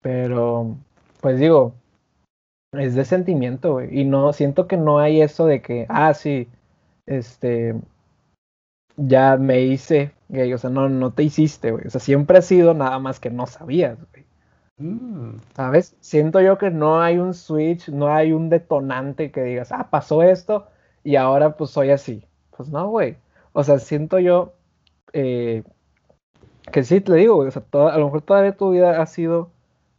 pero, 0.00 0.76
pues 1.20 1.38
digo, 1.38 1.74
es 2.72 2.94
de 2.94 3.04
sentimiento, 3.04 3.72
güey. 3.74 4.00
Y 4.00 4.04
no, 4.04 4.32
siento 4.32 4.66
que 4.66 4.76
no 4.76 4.98
hay 4.98 5.20
eso 5.20 5.46
de 5.46 5.60
que, 5.62 5.86
ah, 5.88 6.14
sí, 6.14 6.48
este, 7.06 7.74
ya 8.98 9.36
me 9.36 9.62
hice 9.62 10.12
gay, 10.28 10.52
o 10.52 10.58
sea, 10.58 10.70
no, 10.70 10.88
no 10.88 11.12
te 11.12 11.22
hiciste, 11.22 11.70
güey. 11.70 11.86
O 11.86 11.90
sea, 11.90 12.00
siempre 12.00 12.38
has 12.38 12.46
sido 12.46 12.74
nada 12.74 12.98
más 12.98 13.20
que 13.20 13.30
no 13.30 13.46
sabías, 13.46 13.98
güey. 14.12 14.26
Mm. 14.78 15.40
¿Sabes? 15.54 15.96
Siento 16.00 16.40
yo 16.40 16.58
que 16.58 16.70
no 16.70 17.00
hay 17.00 17.18
un 17.18 17.34
switch, 17.34 17.88
no 17.88 18.12
hay 18.12 18.32
un 18.32 18.48
detonante 18.50 19.30
que 19.30 19.42
digas, 19.42 19.72
ah, 19.72 19.88
pasó 19.90 20.22
esto 20.22 20.66
y 21.04 21.16
ahora 21.16 21.56
pues 21.56 21.70
soy 21.70 21.90
así. 21.90 22.24
Pues 22.56 22.68
no, 22.68 22.88
güey. 22.88 23.16
O 23.52 23.64
sea, 23.64 23.78
siento 23.78 24.18
yo 24.18 24.52
eh, 25.12 25.62
que 26.72 26.84
sí, 26.84 27.00
te 27.00 27.14
digo, 27.14 27.36
güey, 27.36 27.48
o 27.48 27.50
sea, 27.50 27.62
a 27.72 27.98
lo 27.98 28.06
mejor 28.06 28.22
todavía 28.22 28.56
tu 28.56 28.70
vida 28.70 29.00
ha 29.00 29.06
sido 29.06 29.50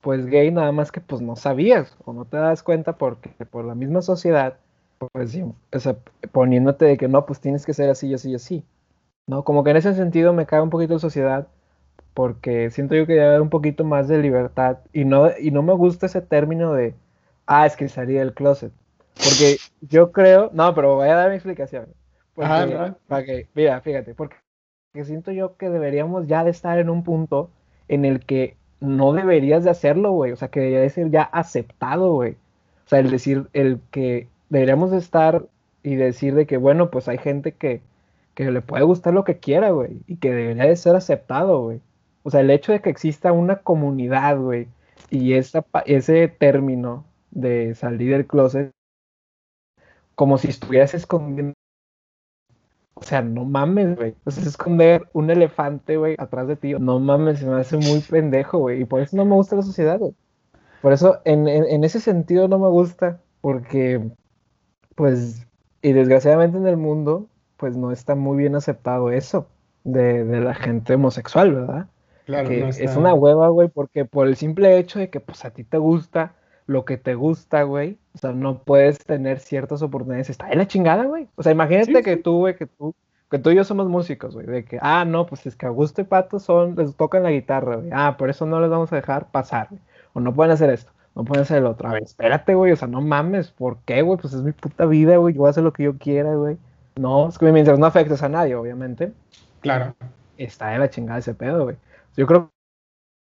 pues 0.01 0.25
gay, 0.27 0.51
nada 0.51 0.71
más 0.71 0.91
que 0.91 1.01
pues 1.01 1.21
no 1.21 1.35
sabías 1.35 1.95
o 2.05 2.13
no 2.13 2.25
te 2.25 2.37
das 2.37 2.63
cuenta 2.63 2.97
porque 2.97 3.29
por 3.45 3.65
la 3.65 3.75
misma 3.75 4.01
sociedad, 4.01 4.57
pues 4.97 5.31
sí, 5.31 5.43
o 5.43 5.79
sea, 5.79 5.97
poniéndote 6.31 6.85
de 6.85 6.97
que 6.97 7.07
no, 7.07 7.25
pues 7.25 7.39
tienes 7.41 7.65
que 7.65 7.73
ser 7.73 7.89
así, 7.89 8.13
así, 8.13 8.35
así. 8.35 8.63
¿No? 9.29 9.43
Como 9.43 9.63
que 9.63 9.71
en 9.71 9.77
ese 9.77 9.93
sentido 9.93 10.33
me 10.33 10.45
cae 10.47 10.61
un 10.61 10.71
poquito 10.71 10.95
de 10.95 10.99
sociedad 10.99 11.47
porque 12.15 12.71
siento 12.71 12.95
yo 12.95 13.05
que 13.05 13.13
debe 13.13 13.27
haber 13.27 13.41
un 13.41 13.49
poquito 13.49 13.83
más 13.85 14.07
de 14.07 14.17
libertad 14.17 14.79
y 14.91 15.05
no, 15.05 15.29
y 15.39 15.51
no 15.51 15.61
me 15.63 15.73
gusta 15.73 16.07
ese 16.07 16.21
término 16.21 16.73
de, 16.73 16.95
ah, 17.45 17.65
es 17.67 17.75
que 17.77 17.87
salí 17.89 18.13
del 18.15 18.33
closet. 18.33 18.73
Porque 19.13 19.57
yo 19.81 20.11
creo, 20.11 20.49
no, 20.53 20.73
pero 20.73 20.95
voy 20.95 21.09
a 21.09 21.15
dar 21.15 21.29
mi 21.29 21.35
explicación. 21.35 21.87
Porque, 22.33 22.93
para 23.07 23.25
que, 23.25 23.47
mira, 23.53 23.79
fíjate, 23.81 24.15
porque 24.15 24.35
siento 25.03 25.31
yo 25.31 25.57
que 25.57 25.69
deberíamos 25.69 26.27
ya 26.27 26.43
de 26.43 26.51
estar 26.51 26.79
en 26.79 26.89
un 26.89 27.03
punto 27.03 27.51
en 27.87 28.05
el 28.05 28.25
que 28.25 28.57
no 28.79 29.13
deberías 29.13 29.63
de 29.63 29.69
hacerlo, 29.69 30.11
güey. 30.11 30.31
O 30.31 30.35
sea, 30.37 30.47
que 30.49 30.59
debería 30.61 30.81
de 30.81 30.89
ser 30.89 31.11
ya 31.11 31.23
aceptado, 31.23 32.13
güey. 32.13 32.33
O 32.33 32.35
O 32.85 32.89
sea, 32.89 32.99
el 32.99 33.11
decir, 33.11 33.47
el 33.53 33.79
que 33.91 34.27
deberíamos 34.49 34.91
de 34.91 34.97
estar 34.97 35.45
y 35.83 35.95
decir 35.95 36.33
de 36.33 36.47
que, 36.47 36.57
bueno, 36.57 36.89
pues 36.89 37.07
hay 37.07 37.19
gente 37.19 37.53
que, 37.53 37.81
que 38.45 38.51
le 38.51 38.61
puede 38.61 38.85
gustar 38.85 39.13
lo 39.13 39.25
que 39.25 39.37
quiera, 39.37 39.71
güey, 39.71 40.01
y 40.07 40.15
que 40.15 40.33
debería 40.33 40.63
de 40.63 40.77
ser 40.77 40.95
aceptado, 40.95 41.61
güey. 41.61 41.81
O 42.23 42.29
sea, 42.29 42.39
el 42.39 42.49
hecho 42.51 42.71
de 42.71 42.79
que 42.79 42.89
exista 42.89 43.33
una 43.33 43.57
comunidad, 43.57 44.39
güey, 44.39 44.69
y 45.09 45.33
ese 45.33 46.27
término 46.29 47.03
de 47.31 47.75
salir 47.75 48.11
del 48.11 48.27
closet, 48.27 48.71
como 50.15 50.37
si 50.37 50.47
estuvieras 50.47 50.93
escondiendo. 50.93 51.53
O 52.93 53.03
sea, 53.03 53.21
no 53.21 53.43
mames, 53.43 53.97
güey. 53.97 54.15
Sea, 54.27 54.45
esconder 54.45 55.09
un 55.11 55.29
elefante, 55.29 55.97
güey, 55.97 56.15
atrás 56.17 56.47
de 56.47 56.55
ti. 56.55 56.73
No 56.79 56.97
mames, 56.99 57.39
se 57.39 57.45
me 57.45 57.59
hace 57.59 57.75
muy 57.75 57.99
pendejo, 57.99 58.59
güey. 58.59 58.81
Y 58.81 58.85
por 58.85 59.01
eso 59.01 59.17
no 59.17 59.25
me 59.25 59.35
gusta 59.35 59.57
la 59.57 59.63
sociedad, 59.63 59.99
güey. 59.99 60.13
Por 60.81 60.93
eso, 60.93 61.19
en, 61.25 61.83
ese 61.83 61.99
sentido, 61.99 62.47
no 62.47 62.57
me 62.57 62.69
gusta. 62.69 63.19
Porque, 63.41 64.01
pues, 64.95 65.45
y 65.81 65.91
desgraciadamente 65.91 66.57
en 66.57 66.67
el 66.67 66.77
mundo, 66.77 67.27
pues 67.59 67.75
no 67.75 67.91
está 67.91 68.15
muy 68.15 68.37
bien 68.37 68.55
aceptado 68.55 69.11
eso 69.11 69.47
de, 69.83 70.23
de 70.23 70.39
la 70.39 70.55
gente 70.55 70.95
homosexual, 70.95 71.53
¿verdad? 71.53 71.87
Claro, 72.25 72.47
que 72.47 72.69
es 72.69 72.95
una 72.95 73.13
hueva, 73.13 73.49
güey, 73.49 73.67
porque 73.67 74.05
por 74.05 74.27
el 74.27 74.35
simple 74.35 74.77
hecho 74.77 74.99
de 74.99 75.09
que, 75.09 75.19
pues, 75.19 75.43
a 75.45 75.51
ti 75.51 75.63
te 75.63 75.77
gusta 75.77 76.33
lo 76.67 76.85
que 76.85 76.97
te 76.97 77.15
gusta, 77.15 77.63
güey. 77.63 77.97
O 78.13 78.19
sea, 78.19 78.31
no 78.31 78.59
puedes 78.59 78.99
tener 78.99 79.39
ciertas 79.39 79.81
oportunidades. 79.81 80.29
Está 80.29 80.51
en 80.51 80.59
la 80.59 80.67
chingada, 80.67 81.05
güey. 81.05 81.27
O 81.35 81.43
sea, 81.43 81.51
imagínate 81.51 82.03
que 82.03 82.17
tú, 82.17 82.37
güey, 82.37 82.55
que 82.55 82.67
tú, 82.67 82.93
que 83.31 83.39
tú 83.39 83.49
y 83.49 83.55
yo 83.55 83.63
somos 83.63 83.89
músicos, 83.89 84.35
güey. 84.35 84.45
De 84.45 84.63
que, 84.63 84.77
ah, 84.81 85.03
no, 85.03 85.25
pues 85.25 85.47
es 85.47 85.55
que 85.55 85.65
Augusto 85.65 86.01
y 86.01 86.03
Pato 86.03 86.39
son, 86.39 86.75
les 86.75 86.95
tocan 86.95 87.23
la 87.23 87.31
guitarra, 87.31 87.77
güey. 87.77 87.89
Ah, 87.91 88.15
por 88.17 88.29
eso 88.29 88.45
no 88.45 88.61
les 88.61 88.69
vamos 88.69 88.93
a 88.93 88.95
dejar 88.95 89.31
pasar, 89.31 89.67
güey. 89.71 89.81
O 90.13 90.19
no 90.19 90.33
pueden 90.35 90.51
hacer 90.51 90.69
esto, 90.69 90.91
no 91.15 91.25
pueden 91.25 91.41
hacer 91.41 91.57
el 91.57 91.65
otro. 91.65 91.89
A 91.89 91.93
ver, 91.93 92.03
espérate, 92.03 92.53
güey. 92.53 92.71
O 92.71 92.75
sea, 92.75 92.87
no 92.87 93.01
mames. 93.01 93.49
¿Por 93.49 93.79
qué, 93.85 94.03
güey? 94.03 94.19
Pues 94.19 94.35
es 94.35 94.43
mi 94.43 94.51
puta 94.51 94.85
vida, 94.85 95.17
güey. 95.17 95.33
Yo 95.33 95.39
voy 95.39 95.47
a 95.47 95.49
hacer 95.49 95.63
lo 95.63 95.73
que 95.73 95.83
yo 95.83 95.97
quiera, 95.97 96.35
güey. 96.35 96.57
No, 96.95 97.29
es 97.29 97.37
que 97.37 97.51
mientras 97.51 97.79
no 97.79 97.85
afectes 97.85 98.23
a 98.23 98.29
nadie, 98.29 98.55
obviamente. 98.55 99.13
Claro. 99.61 99.95
Está 100.37 100.73
en 100.73 100.81
la 100.81 100.89
chingada 100.89 101.19
ese 101.19 101.33
pedo, 101.33 101.63
güey. 101.63 101.77
Yo 102.15 102.27
creo 102.27 102.49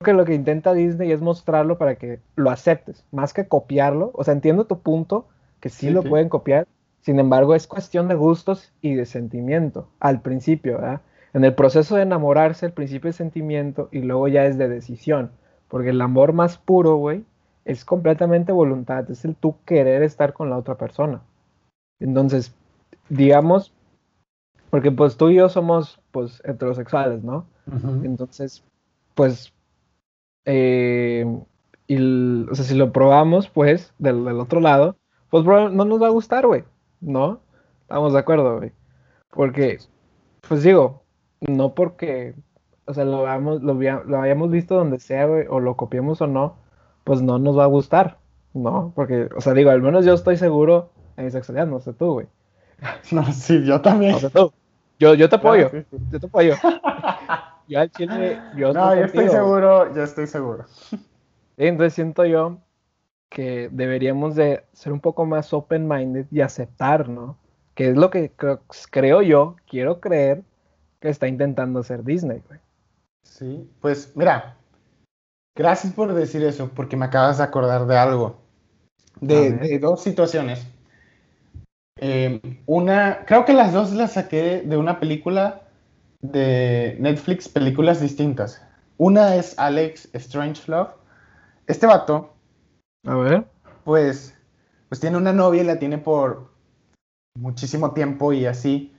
que 0.05 0.13
lo 0.13 0.25
que 0.25 0.35
intenta 0.35 0.75
Disney 0.75 1.13
es 1.13 1.21
mostrarlo 1.21 1.79
para 1.79 1.97
que 1.97 2.21
lo 2.37 2.51
aceptes, 2.51 3.05
más 3.13 3.33
que 3.33 3.49
copiarlo. 3.49 4.11
O 4.15 4.25
sea, 4.25 4.35
entiendo 4.35 4.67
tu 4.67 4.81
punto, 4.81 5.27
que 5.61 5.69
sí, 5.69 5.91
lo 5.91 6.03
pueden 6.03 6.29
copiar, 6.29 6.67
sin 7.07 7.21
embargo, 7.21 7.55
es 7.55 7.69
cuestión 7.69 8.09
de 8.09 8.17
gustos 8.17 8.73
y 8.83 8.95
de 8.95 9.07
sentimiento 9.07 9.89
al 10.01 10.23
principio, 10.23 10.79
¿verdad? 10.79 11.03
En 11.35 11.45
el 11.45 11.55
proceso 11.55 11.95
de 11.95 12.03
enamorarse, 12.03 12.67
el 12.67 12.73
principio 12.73 13.11
es 13.11 13.17
sentimiento 13.17 13.89
y 13.93 14.01
luego 14.01 14.27
ya 14.27 14.45
es 14.45 14.59
de 14.59 14.69
decisión, 14.69 15.31
porque 15.69 15.91
el 15.91 16.01
amor 16.01 16.33
más 16.33 16.59
puro, 16.59 16.97
güey, 16.97 17.25
es 17.65 17.85
completamente 17.85 18.51
voluntad, 18.51 19.09
es 19.09 19.25
el 19.25 19.37
tú 19.37 19.55
querer 19.65 20.03
estar 20.03 20.33
con 20.33 20.51
la 20.51 20.57
otra 20.57 20.77
persona. 20.77 21.21
Entonces, 22.01 22.55
digamos, 23.09 23.73
porque 24.71 24.91
pues 24.91 25.17
tú 25.17 25.31
y 25.31 25.37
yo 25.37 25.49
somos 25.49 26.01
pues 26.11 26.43
heterosexuales, 26.45 27.23
¿no? 27.23 27.47
Entonces, 28.05 28.63
pues 29.15 29.53
eh, 30.45 31.27
y, 31.89 32.49
o 32.49 32.55
sea, 32.55 32.65
si 32.65 32.75
lo 32.75 32.93
probamos, 32.93 33.49
pues, 33.49 33.93
del, 33.99 34.27
otro 34.41 34.61
lado, 34.61 34.97
pues 35.31 35.45
no 35.45 35.71
nos 35.71 36.03
va 36.03 36.07
a 36.07 36.11
gustar, 36.11 36.47
güey, 36.47 36.65
¿no? 37.01 37.41
Estamos 37.83 38.13
de 38.13 38.19
acuerdo, 38.19 38.59
güey. 38.59 38.73
Porque, 39.31 39.79
pues 40.49 40.63
digo, 40.63 41.03
no 41.41 41.75
porque, 41.75 42.35
o 42.87 42.95
sea, 42.95 43.05
lo, 43.05 43.27
hayamos, 43.27 43.63
lo, 43.63 43.75
lo 43.75 44.21
hayamos 44.21 44.51
visto 44.51 44.77
donde 44.77 44.99
sea, 44.99 45.27
güey, 45.27 45.47
o 45.49 45.61
lo 45.61 45.77
copiemos 45.77 46.21
o 46.23 46.27
no, 46.27 46.57
pues 47.05 47.23
no 47.23 47.39
nos 47.39 47.59
va 47.59 47.65
a 47.65 47.69
gustar, 47.69 48.19
¿no? 48.55 48.93
Porque, 48.97 49.29
o 49.37 49.41
sea, 49.41 49.55
digo, 49.55 49.71
al 49.71 49.83
menos 49.83 50.05
yo 50.05 50.15
estoy 50.15 50.37
seguro 50.37 50.91
en 51.17 51.27
mi 51.27 51.31
sexualidad, 51.31 51.67
no 51.67 51.81
sé 51.81 51.93
tú, 51.93 52.15
güey. 52.15 52.27
No, 53.13 53.33
sí, 53.33 53.65
yo 53.65 53.81
también. 53.81 54.17
Yo, 54.99 55.15
yo 55.15 55.29
te 55.29 55.37
apoyo, 55.37 55.71
yo 56.11 56.21
te 56.21 56.27
apoyo. 56.27 56.55
yo 57.69 57.81
al 57.81 57.91
chile, 57.91 58.41
yo 58.57 58.73
No, 58.73 58.95
yo 58.95 59.05
estoy 59.05 59.29
seguro, 59.29 59.95
yo 59.95 60.03
estoy 60.03 60.27
seguro. 60.27 60.65
Entonces 61.57 61.95
siento 61.95 62.25
yo 62.25 62.59
que 63.29 63.69
deberíamos 63.73 64.35
de 64.35 64.65
ser 64.73 64.93
un 64.93 65.01
poco 65.01 65.27
más 65.27 65.53
open-minded 65.53 66.27
y 66.31 66.41
aceptar, 66.41 67.09
¿no? 67.09 67.39
Que 67.75 67.91
es 67.91 67.97
lo 67.97 68.11
que 68.11 68.33
creo, 68.91 69.23
yo, 69.23 69.57
quiero 69.69 70.01
creer 70.01 70.43
que 71.01 71.09
está 71.09 71.29
intentando 71.29 71.81
hacer 71.81 72.05
Disney, 72.05 72.43
güey. 72.47 72.61
Sí, 73.23 73.69
pues 73.81 74.13
mira, 74.15 74.57
gracias 75.55 75.93
por 75.93 76.15
decir 76.15 76.43
eso, 76.45 76.71
porque 76.75 76.97
me 76.97 77.07
acabas 77.07 77.39
de 77.39 77.45
acordar 77.45 77.87
de 77.87 77.99
algo. 77.99 78.39
De, 79.21 79.79
dos 79.79 80.03
situaciones. 80.03 80.67
Eh, 81.99 82.41
una, 82.67 83.25
creo 83.27 83.45
que 83.45 83.55
las 83.55 83.73
dos 83.73 83.93
las 83.93 84.13
saqué 84.13 84.63
de 84.65 84.77
una 84.77 85.01
película 85.01 85.63
de 86.21 86.97
Netflix 87.01 87.49
películas 87.49 88.01
distintas. 88.01 88.63
Una 88.99 89.37
es 89.37 89.59
Alex 89.59 90.09
Strangelove. 90.15 90.91
Este 91.67 91.87
vato. 91.87 92.35
A 93.07 93.15
ver. 93.17 93.47
Pues, 93.85 94.35
pues 94.89 95.01
tiene 95.01 95.17
una 95.17 95.33
novia 95.33 95.63
y 95.63 95.67
la 95.67 95.79
tiene 95.79 95.99
por 95.99 96.51
muchísimo 97.37 97.93
tiempo 97.93 98.33
y 98.33 98.47
así. 98.47 98.93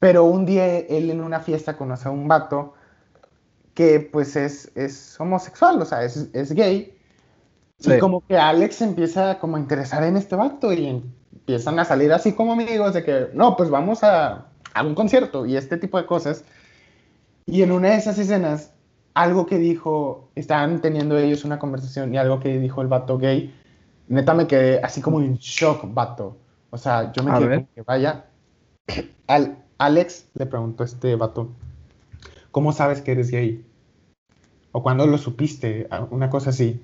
Pero 0.00 0.24
un 0.24 0.46
día 0.46 0.78
él 0.78 1.10
en 1.10 1.20
una 1.20 1.40
fiesta 1.40 1.76
conoce 1.76 2.08
a 2.08 2.12
un 2.12 2.28
vato 2.28 2.74
que 3.74 4.00
pues 4.00 4.36
es, 4.36 4.70
es 4.74 5.18
homosexual, 5.18 5.80
o 5.80 5.84
sea, 5.84 6.02
es, 6.04 6.28
es 6.32 6.52
gay. 6.52 6.98
Y 7.78 7.98
como 7.98 8.24
que 8.26 8.36
Alex 8.36 8.82
empieza 8.82 9.38
como 9.38 9.56
a 9.56 9.60
interesar 9.60 10.04
en 10.04 10.16
este 10.16 10.36
vato 10.36 10.72
y 10.72 11.02
empiezan 11.52 11.78
a 11.78 11.84
salir 11.84 12.12
así 12.12 12.32
como 12.32 12.54
amigos 12.54 12.94
de 12.94 13.04
que, 13.04 13.28
no, 13.34 13.56
pues 13.56 13.68
vamos 13.68 14.02
a, 14.02 14.46
a 14.72 14.82
un 14.82 14.94
concierto 14.94 15.44
y 15.44 15.56
este 15.56 15.76
tipo 15.76 15.98
de 15.98 16.06
cosas. 16.06 16.44
Y 17.44 17.60
en 17.60 17.72
una 17.72 17.90
de 17.90 17.96
esas 17.96 18.18
escenas, 18.18 18.72
algo 19.12 19.44
que 19.44 19.58
dijo, 19.58 20.30
estaban 20.34 20.80
teniendo 20.80 21.18
ellos 21.18 21.44
una 21.44 21.58
conversación 21.58 22.14
y 22.14 22.16
algo 22.16 22.40
que 22.40 22.58
dijo 22.58 22.80
el 22.80 22.88
vato 22.88 23.18
gay, 23.18 23.54
neta 24.08 24.32
me 24.32 24.46
quedé 24.46 24.80
así 24.82 25.02
como 25.02 25.20
en 25.20 25.36
shock, 25.36 25.92
vato. 25.92 26.38
O 26.70 26.78
sea, 26.78 27.12
yo 27.12 27.22
me 27.22 27.38
quedé 27.38 27.66
que 27.74 27.82
vaya. 27.82 28.24
Al, 29.26 29.58
Alex 29.76 30.28
le 30.32 30.46
preguntó 30.46 30.84
a 30.84 30.86
este 30.86 31.16
vato, 31.16 31.50
¿cómo 32.50 32.72
sabes 32.72 33.02
que 33.02 33.12
eres 33.12 33.30
gay? 33.30 33.62
¿O 34.72 34.82
cuándo 34.82 35.06
lo 35.06 35.18
supiste? 35.18 35.86
Una 36.10 36.30
cosa 36.30 36.48
así. 36.48 36.82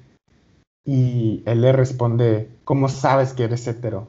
Y 0.85 1.43
él 1.47 1.63
le 1.63 1.73
responde, 1.73 2.51
¿cómo 2.65 2.91
sabes 2.91 3.33
que 3.33 3.45
eres 3.45 3.67
hetero? 3.67 4.09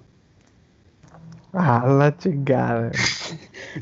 Ah, 1.54 1.86
la 1.88 2.16
chingada. 2.18 2.92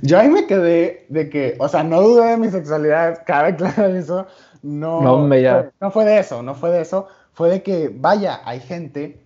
Yo 0.02 0.20
ahí 0.20 0.30
me 0.30 0.48
quedé 0.48 1.06
de 1.10 1.30
que, 1.30 1.56
o 1.60 1.68
sea, 1.68 1.84
no 1.84 2.02
dudé 2.02 2.32
de 2.32 2.38
mi 2.38 2.50
sexualidad, 2.50 3.24
cabe 3.26 3.56
claro 3.56 3.88
eso. 3.88 4.28
No, 4.64 5.02
no, 5.02 5.28
fue, 5.28 5.72
no 5.80 5.92
fue 5.92 6.06
de 6.06 6.20
eso, 6.20 6.42
no 6.44 6.56
fue 6.56 6.72
de 6.72 6.82
eso. 6.82 7.08
Fue 7.34 7.50
de 7.50 7.62
que, 7.64 7.92
vaya, 7.94 8.42
hay 8.46 8.60
gente 8.60 9.22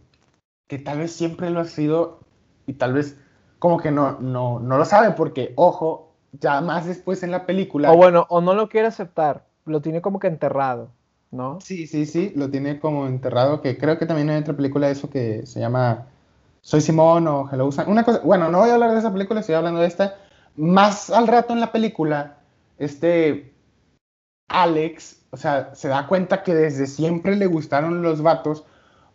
que 0.67 0.79
tal 0.79 0.99
vez 0.99 1.13
siempre 1.13 1.49
lo 1.49 1.61
ha 1.61 1.65
sido 1.65 2.19
y 2.65 2.73
tal 2.73 2.93
vez 2.93 3.17
como 3.59 3.79
que 3.79 3.91
no, 3.91 4.19
no, 4.19 4.59
no 4.59 4.77
lo 4.77 4.85
sabe 4.85 5.11
porque, 5.11 5.53
ojo, 5.55 6.11
ya 6.33 6.61
más 6.61 6.85
después 6.85 7.23
en 7.23 7.31
la 7.31 7.45
película. 7.45 7.91
O 7.91 7.97
bueno, 7.97 8.25
o 8.29 8.41
no 8.41 8.53
lo 8.53 8.69
quiere 8.69 8.87
aceptar, 8.87 9.45
lo 9.65 9.81
tiene 9.81 10.01
como 10.01 10.19
que 10.19 10.27
enterrado, 10.27 10.89
¿no? 11.29 11.59
Sí, 11.61 11.87
sí, 11.87 12.05
sí, 12.05 12.33
lo 12.35 12.49
tiene 12.49 12.79
como 12.79 13.07
enterrado, 13.07 13.61
que 13.61 13.77
creo 13.77 13.97
que 13.97 14.05
también 14.05 14.29
hay 14.29 14.41
otra 14.41 14.55
película 14.55 14.87
de 14.87 14.93
eso 14.93 15.09
que 15.09 15.45
se 15.45 15.59
llama 15.59 16.07
Soy 16.61 16.81
Simón 16.81 17.27
o 17.27 17.49
Hello 17.51 17.69
Una 17.87 18.03
cosa, 18.03 18.21
bueno, 18.23 18.49
no 18.49 18.59
voy 18.59 18.69
a 18.69 18.75
hablar 18.75 18.91
de 18.91 18.99
esa 18.99 19.11
película, 19.11 19.39
estoy 19.39 19.55
hablando 19.55 19.79
de 19.79 19.87
esta, 19.87 20.15
más 20.55 21.09
al 21.09 21.27
rato 21.27 21.53
en 21.53 21.59
la 21.59 21.71
película, 21.71 22.37
este 22.77 23.53
Alex, 24.47 25.25
o 25.31 25.37
sea, 25.37 25.73
se 25.73 25.87
da 25.87 26.07
cuenta 26.07 26.43
que 26.43 26.53
desde 26.53 26.85
siempre 26.85 27.35
le 27.35 27.47
gustaron 27.47 28.01
los 28.01 28.21
vatos, 28.21 28.65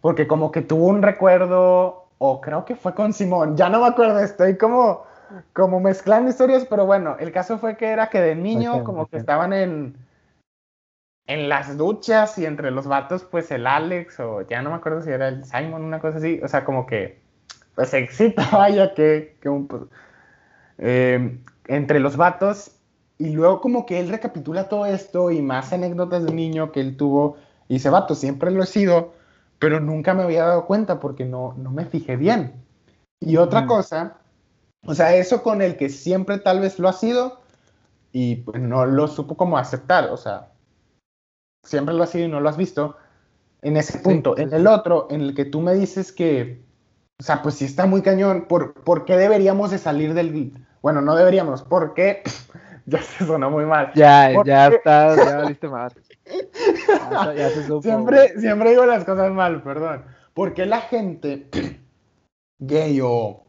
porque 0.00 0.26
como 0.26 0.50
que 0.50 0.62
tuvo 0.62 0.87
un 0.87 1.02
recuerdo, 1.02 2.09
o 2.18 2.40
creo 2.40 2.64
que 2.64 2.74
fue 2.74 2.94
con 2.94 3.12
Simón, 3.12 3.56
ya 3.56 3.68
no 3.68 3.80
me 3.80 3.87
acuerdo, 3.87 4.18
estoy 4.18 4.56
como, 4.56 5.04
como 5.52 5.78
mezclando 5.78 6.30
historias, 6.30 6.66
pero 6.68 6.85
bueno, 6.85 7.16
el 7.20 7.30
caso 7.30 7.59
fue 7.59 7.76
que 7.76 7.87
era 7.87 8.09
que 8.09 8.20
de 8.20 8.35
niño 8.35 8.82
como 8.82 9.06
que 9.06 9.18
estaban 9.18 9.52
en, 9.52 9.96
en 11.26 11.48
las 11.48 11.76
duchas 11.76 12.38
y 12.38 12.46
entre 12.46 12.70
los 12.70 12.87
vatos, 12.88 13.24
pues 13.24 13.50
el 13.50 13.66
Alex, 13.66 14.18
o 14.20 14.42
ya 14.42 14.62
no 14.62 14.70
me 14.70 14.76
acuerdo 14.76 15.02
si 15.02 15.11
era 15.11 15.28
el 15.28 15.44
Simon, 15.44 15.85
una 15.85 16.00
cosa 16.00 16.18
así, 16.18 16.40
o 16.42 16.48
sea, 16.48 16.64
como 16.64 16.87
que, 16.87 17.26
pues 17.77 17.91
se 17.91 17.99
excita, 17.99 18.49
vaya, 18.53 18.93
que, 18.95 19.37
que 19.41 19.49
un... 19.49 19.69
Pues, 19.69 19.83
eh, 20.79 21.39
entre 21.69 22.01
los 22.01 22.17
vatos. 22.17 22.73
Y 23.19 23.31
luego 23.31 23.61
como 23.61 23.87
que 23.87 23.99
él 23.99 24.09
recapitula 24.09 24.69
todo 24.69 24.85
esto 24.87 25.31
y 25.31 25.41
más 25.41 25.73
anécdotas 25.73 26.25
de 26.25 26.33
niño 26.33 26.73
que 26.73 26.81
él 26.81 26.97
tuvo. 26.97 27.37
Y 27.69 27.75
dice, 27.75 27.91
vato, 27.91 28.15
siempre 28.15 28.51
lo 28.51 28.62
he 28.62 28.67
sido, 28.67 29.15
pero 29.59 29.81
nunca 29.81 30.12
me 30.15 30.23
había 30.23 30.45
dado 30.45 30.67
cuenta 30.67 31.01
porque 31.01 31.25
no, 31.25 31.55
no 31.57 31.71
me 31.71 31.87
fijé 31.87 32.17
bien. 32.17 32.53
Y 33.21 33.39
otra 33.39 33.67
cosa, 33.67 34.19
o 34.85 34.95
sea, 34.95 35.17
eso 35.17 35.43
con 35.43 35.62
el 35.62 35.77
que 35.79 35.89
siempre 35.89 36.39
tal 36.39 36.61
vez 36.61 36.79
lo 36.79 36.89
ha 36.89 36.93
sido 36.93 37.41
y 38.12 38.37
pues 38.37 38.61
no 38.61 38.85
lo 38.85 39.09
supo 39.09 39.37
como 39.37 39.57
aceptar, 39.57 40.11
o 40.11 40.19
sea, 40.19 40.53
siempre 41.65 41.95
lo 41.95 42.03
ha 42.03 42.07
sido 42.07 42.27
y 42.27 42.31
no 42.31 42.41
lo 42.41 42.51
has 42.51 42.59
visto. 42.59 42.97
En 43.62 43.79
ese 43.79 43.99
punto, 43.99 44.37
en 44.37 44.53
el 44.53 44.67
otro, 44.67 45.09
en 45.11 45.23
el 45.23 45.35
que 45.35 45.47
tú 45.47 45.62
me 45.62 45.75
dices 45.75 46.12
que 46.12 46.62
O 47.18 47.22
sea, 47.22 47.42
pues 47.42 47.57
sí 47.57 47.64
está 47.64 47.87
muy 47.87 48.02
cañón. 48.02 48.46
¿Por, 48.48 48.74
¿por 48.74 49.05
qué 49.05 49.16
deberíamos 49.16 49.70
de 49.70 49.79
salir 49.79 50.14
del... 50.14 50.52
Bueno, 50.83 51.00
no 51.00 51.16
deberíamos. 51.16 51.62
¿Por 51.62 51.94
qué? 51.94 52.22
ya 52.87 53.02
se 53.02 53.24
sonó 53.24 53.50
muy 53.50 53.64
mal. 53.64 53.92
Ya, 53.94 54.31
ya 54.44 54.68
está, 54.68 55.16
ya 55.16 55.37
valiste 55.38 55.68
mal. 55.68 55.92
Ya, 57.37 57.50
se 57.50 57.66
supo, 57.66 57.83
siempre, 57.83 58.38
siempre 58.38 58.70
digo 58.70 58.85
las 58.85 59.05
cosas 59.05 59.33
mal, 59.33 59.62
perdón. 59.62 60.05
¿Por 60.35 60.55
qué 60.55 60.66
la 60.66 60.81
gente 60.81 61.48
gay 62.59 63.00
o 63.02 63.44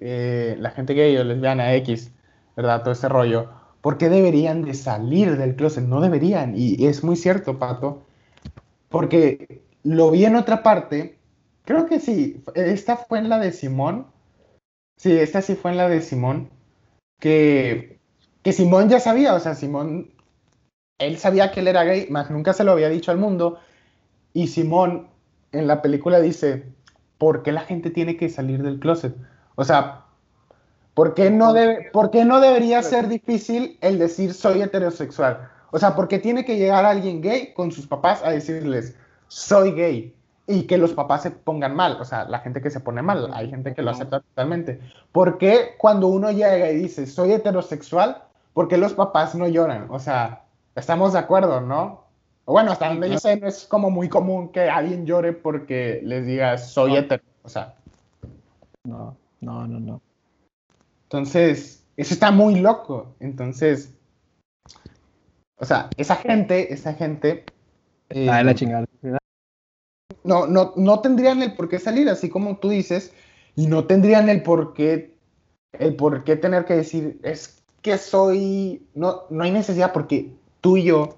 eh, 0.00 0.56
la 0.58 0.70
gente 0.70 0.94
gay 0.94 1.16
o 1.16 1.24
lesbiana 1.24 1.74
X, 1.74 2.12
¿verdad? 2.56 2.82
Todo 2.82 2.92
ese 2.92 3.08
rollo. 3.08 3.50
¿Por 3.80 3.98
qué 3.98 4.08
deberían 4.08 4.62
de 4.62 4.74
salir 4.74 5.36
del 5.36 5.56
closet? 5.56 5.84
No 5.84 6.00
deberían. 6.00 6.54
Y 6.56 6.86
es 6.86 7.04
muy 7.04 7.16
cierto, 7.16 7.58
Pato. 7.58 8.02
Porque 8.88 9.62
lo 9.82 10.10
vi 10.10 10.24
en 10.24 10.36
otra 10.36 10.62
parte. 10.62 11.18
Creo 11.64 11.86
que 11.86 12.00
sí. 12.00 12.42
Esta 12.54 12.96
fue 12.96 13.18
en 13.18 13.28
la 13.28 13.38
de 13.38 13.52
Simón. 13.52 14.06
Sí, 14.96 15.12
esta 15.18 15.42
sí 15.42 15.54
fue 15.54 15.70
en 15.70 15.78
la 15.78 15.88
de 15.88 16.02
Simón. 16.02 16.50
Que, 17.20 17.98
que 18.42 18.52
Simón 18.52 18.88
ya 18.88 19.00
sabía. 19.00 19.34
O 19.34 19.40
sea, 19.40 19.54
Simón. 19.54 20.10
Él 20.98 21.18
sabía 21.18 21.50
que 21.50 21.60
él 21.60 21.68
era 21.68 21.82
gay, 21.82 22.06
más 22.08 22.30
nunca 22.30 22.52
se 22.52 22.62
lo 22.62 22.72
había 22.72 22.88
dicho 22.88 23.10
al 23.10 23.18
mundo. 23.18 23.58
Y 24.32 24.48
Simón 24.48 25.08
en 25.52 25.66
la 25.66 25.82
película 25.82 26.20
dice: 26.20 26.66
¿Por 27.18 27.42
qué 27.42 27.52
la 27.52 27.62
gente 27.62 27.90
tiene 27.90 28.16
que 28.16 28.28
salir 28.28 28.62
del 28.62 28.78
closet? 28.78 29.16
O 29.56 29.64
sea, 29.64 30.04
¿por 30.94 31.14
qué 31.14 31.30
no, 31.30 31.52
debe, 31.52 31.90
¿por 31.92 32.10
qué 32.10 32.24
no 32.24 32.40
debería 32.40 32.82
ser 32.82 33.08
difícil 33.08 33.78
el 33.80 33.98
decir 33.98 34.34
soy 34.34 34.62
heterosexual? 34.62 35.50
O 35.72 35.78
sea, 35.78 35.96
¿por 35.96 36.06
qué 36.06 36.18
tiene 36.18 36.44
que 36.44 36.56
llegar 36.56 36.84
alguien 36.84 37.20
gay 37.20 37.52
con 37.54 37.72
sus 37.72 37.86
papás 37.86 38.22
a 38.22 38.30
decirles 38.30 38.96
soy 39.28 39.72
gay? 39.72 40.14
Y 40.46 40.64
que 40.64 40.76
los 40.76 40.92
papás 40.92 41.22
se 41.22 41.30
pongan 41.30 41.74
mal, 41.74 41.96
o 42.00 42.04
sea, 42.04 42.24
la 42.26 42.40
gente 42.40 42.60
que 42.60 42.70
se 42.70 42.80
pone 42.80 43.00
mal, 43.00 43.30
hay 43.32 43.48
gente 43.48 43.74
que 43.74 43.80
lo 43.80 43.90
acepta 43.90 44.20
totalmente. 44.20 44.78
¿Por 45.10 45.38
qué 45.38 45.74
cuando 45.78 46.08
uno 46.08 46.30
llega 46.30 46.70
y 46.70 46.76
dice 46.76 47.06
soy 47.06 47.32
heterosexual, 47.32 48.22
por 48.52 48.68
qué 48.68 48.76
los 48.76 48.92
papás 48.92 49.34
no 49.34 49.48
lloran? 49.48 49.86
O 49.90 49.98
sea, 49.98 50.44
estamos 50.74 51.14
de 51.14 51.20
acuerdo, 51.20 51.62
¿no? 51.62 52.04
Bueno, 52.44 52.72
hasta 52.72 52.88
donde 52.88 53.08
yo 53.08 53.18
sé, 53.18 53.40
no 53.40 53.46
es 53.46 53.64
como 53.64 53.90
muy 53.90 54.10
común 54.10 54.50
que 54.50 54.68
alguien 54.68 55.06
llore 55.06 55.32
porque 55.32 56.02
les 56.04 56.26
diga 56.26 56.58
soy 56.58 56.96
hetero, 56.96 57.22
o 57.42 57.48
sea. 57.48 57.74
No. 58.84 59.16
No, 59.44 59.66
no, 59.66 59.78
no. 59.78 60.00
Entonces, 61.04 61.84
eso 61.96 62.14
está 62.14 62.30
muy 62.30 62.60
loco. 62.60 63.14
Entonces, 63.20 63.94
o 65.56 65.64
sea, 65.64 65.90
esa 65.96 66.16
gente, 66.16 66.72
esa 66.72 66.94
gente. 66.94 67.44
Eh, 68.08 68.28
ah, 68.30 68.42
la 68.42 68.54
chingada. 68.54 68.86
No, 70.24 70.46
no, 70.46 70.72
no 70.76 71.00
tendrían 71.00 71.42
el 71.42 71.54
por 71.54 71.68
qué 71.68 71.78
salir, 71.78 72.08
así 72.08 72.28
como 72.28 72.56
tú 72.56 72.70
dices, 72.70 73.12
y 73.56 73.66
no 73.66 73.84
tendrían 73.84 74.28
el 74.28 74.42
por 74.42 74.74
qué, 74.74 75.14
el 75.72 75.94
por 75.96 76.24
qué 76.24 76.36
tener 76.36 76.64
que 76.64 76.74
decir, 76.74 77.20
es 77.22 77.62
que 77.82 77.98
soy, 77.98 78.86
no, 78.94 79.22
no 79.30 79.44
hay 79.44 79.50
necesidad 79.50 79.92
porque 79.92 80.32
tú 80.60 80.78
y 80.78 80.84
yo, 80.84 81.10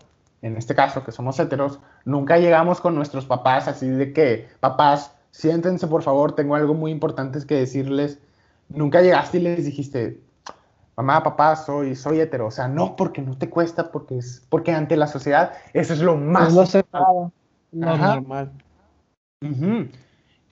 en 0.42 0.56
este 0.56 0.74
caso, 0.74 1.04
que 1.04 1.12
somos 1.12 1.38
heteros, 1.38 1.78
nunca 2.04 2.38
llegamos 2.38 2.80
con 2.80 2.94
nuestros 2.94 3.24
papás 3.24 3.68
así 3.68 3.88
de 3.88 4.12
que, 4.12 4.48
papás, 4.60 5.12
siéntense 5.30 5.86
por 5.86 6.02
favor, 6.02 6.32
tengo 6.34 6.56
algo 6.56 6.74
muy 6.74 6.90
importante 6.90 7.38
que 7.46 7.54
decirles. 7.54 8.18
Nunca 8.68 9.02
llegaste 9.02 9.38
y 9.38 9.42
les 9.42 9.64
dijiste, 9.64 10.18
mamá, 10.96 11.22
papá, 11.22 11.56
soy, 11.56 11.94
soy 11.94 12.20
hetero. 12.20 12.46
O 12.46 12.50
sea, 12.50 12.68
no 12.68 12.96
porque 12.96 13.22
no 13.22 13.36
te 13.36 13.48
cuesta, 13.48 13.92
porque 13.92 14.18
es, 14.18 14.44
porque 14.48 14.72
ante 14.72 14.96
la 14.96 15.06
sociedad 15.06 15.52
eso 15.72 15.92
es 15.92 16.00
lo 16.00 16.16
más. 16.16 16.52
No 17.70 17.96
normal. 17.96 18.52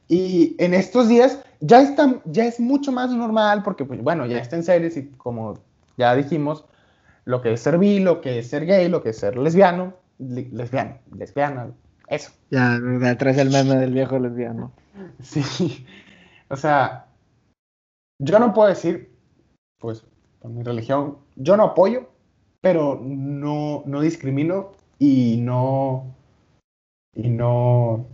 Y 0.08 0.56
en 0.58 0.74
estos 0.74 1.08
días 1.08 1.42
ya, 1.60 1.80
está, 1.80 2.20
ya 2.26 2.44
es 2.44 2.60
mucho 2.60 2.92
más 2.92 3.10
normal 3.10 3.62
porque, 3.62 3.84
pues, 3.84 4.02
bueno, 4.02 4.26
ya 4.26 4.38
está 4.38 4.56
en 4.56 4.62
series 4.62 4.96
y 4.96 5.08
como 5.10 5.58
ya 5.96 6.14
dijimos, 6.14 6.64
lo 7.24 7.40
que 7.40 7.54
es 7.54 7.60
ser 7.60 7.78
bi, 7.78 8.00
lo 8.00 8.20
que 8.20 8.38
es 8.38 8.48
ser 8.48 8.66
gay, 8.66 8.88
lo 8.88 9.02
que 9.02 9.10
es 9.10 9.18
ser 9.18 9.38
lesbiano, 9.38 9.94
lesbiano, 10.18 10.98
lesbiana, 11.16 11.72
eso. 12.08 12.32
Ya, 12.50 12.78
atrás 13.08 13.38
el 13.38 13.50
meme 13.50 13.76
del 13.76 13.92
viejo 13.92 14.18
lesbiano. 14.18 14.72
Sí. 15.22 15.84
O 16.48 16.56
sea, 16.56 17.06
yo 18.20 18.38
no 18.38 18.54
puedo 18.54 18.68
decir, 18.68 19.10
pues, 19.78 20.04
por 20.40 20.50
mi 20.50 20.62
religión, 20.62 21.18
yo 21.36 21.56
no 21.56 21.64
apoyo, 21.64 22.08
pero 22.60 23.00
no, 23.02 23.82
no 23.86 24.00
discrimino 24.00 24.72
y 24.98 25.38
no. 25.38 26.14
Y 27.14 27.28
no. 27.28 28.06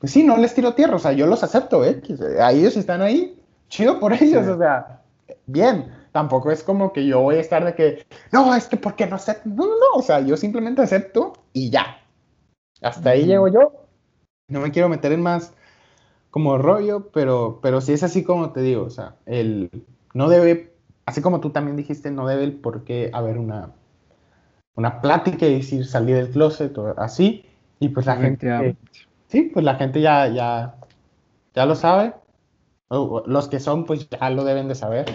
Pues 0.00 0.12
sí, 0.12 0.22
no 0.22 0.36
les 0.36 0.54
tiro 0.54 0.74
tierra, 0.74 0.96
o 0.96 0.98
sea, 0.98 1.12
yo 1.12 1.26
los 1.26 1.42
acepto, 1.42 1.84
¿eh? 1.84 2.00
A 2.40 2.52
ellos 2.52 2.76
están 2.76 3.02
ahí, 3.02 3.40
chido 3.68 3.98
por 3.98 4.12
ellos, 4.12 4.46
o 4.46 4.58
sea, 4.58 5.02
bien. 5.46 5.92
Tampoco 6.12 6.50
es 6.50 6.62
como 6.62 6.92
que 6.92 7.06
yo 7.06 7.20
voy 7.20 7.36
a 7.36 7.40
estar 7.40 7.64
de 7.64 7.74
que, 7.74 8.06
no, 8.32 8.54
es 8.54 8.66
que 8.66 8.76
¿por 8.76 8.96
qué 8.96 9.06
no 9.06 9.16
acepto? 9.16 9.48
No, 9.48 9.66
no, 9.66 9.74
no, 9.74 9.98
o 9.98 10.02
sea, 10.02 10.20
yo 10.20 10.36
simplemente 10.36 10.82
acepto 10.82 11.34
y 11.52 11.70
ya. 11.70 12.00
Hasta 12.80 13.10
ahí 13.10 13.26
llego 13.26 13.48
yo. 13.48 13.72
No 14.48 14.60
me 14.60 14.70
quiero 14.70 14.88
meter 14.88 15.12
en 15.12 15.22
más 15.22 15.52
como 16.30 16.58
rollo, 16.58 17.10
pero, 17.12 17.58
pero 17.62 17.80
sí 17.80 17.92
es 17.92 18.02
así 18.02 18.22
como 18.22 18.52
te 18.52 18.60
digo, 18.60 18.84
o 18.84 18.90
sea, 18.90 19.16
el, 19.26 19.70
no 20.14 20.28
debe, 20.28 20.72
así 21.06 21.20
como 21.20 21.40
tú 21.40 21.50
también 21.50 21.76
dijiste, 21.76 22.10
no 22.10 22.26
debe 22.26 22.44
el 22.44 22.52
por 22.52 22.84
qué 22.84 23.10
haber 23.12 23.38
una, 23.38 23.72
una 24.74 25.00
plática 25.00 25.46
y 25.46 25.56
decir 25.56 25.86
salir 25.86 26.16
del 26.16 26.30
closet 26.30 26.76
o 26.78 26.94
así, 26.98 27.46
y 27.80 27.88
pues 27.88 28.06
la 28.06 28.16
gente, 28.16 28.76
sí, 29.28 29.50
pues 29.52 29.64
la 29.64 29.76
gente 29.76 30.00
ya, 30.00 30.26
ya, 30.28 30.74
ya 31.54 31.66
lo 31.66 31.74
sabe, 31.74 32.14
los 32.90 33.48
que 33.48 33.60
son, 33.60 33.84
pues 33.84 34.08
ya 34.10 34.30
lo 34.30 34.44
deben 34.44 34.68
de 34.68 34.74
saber, 34.74 35.06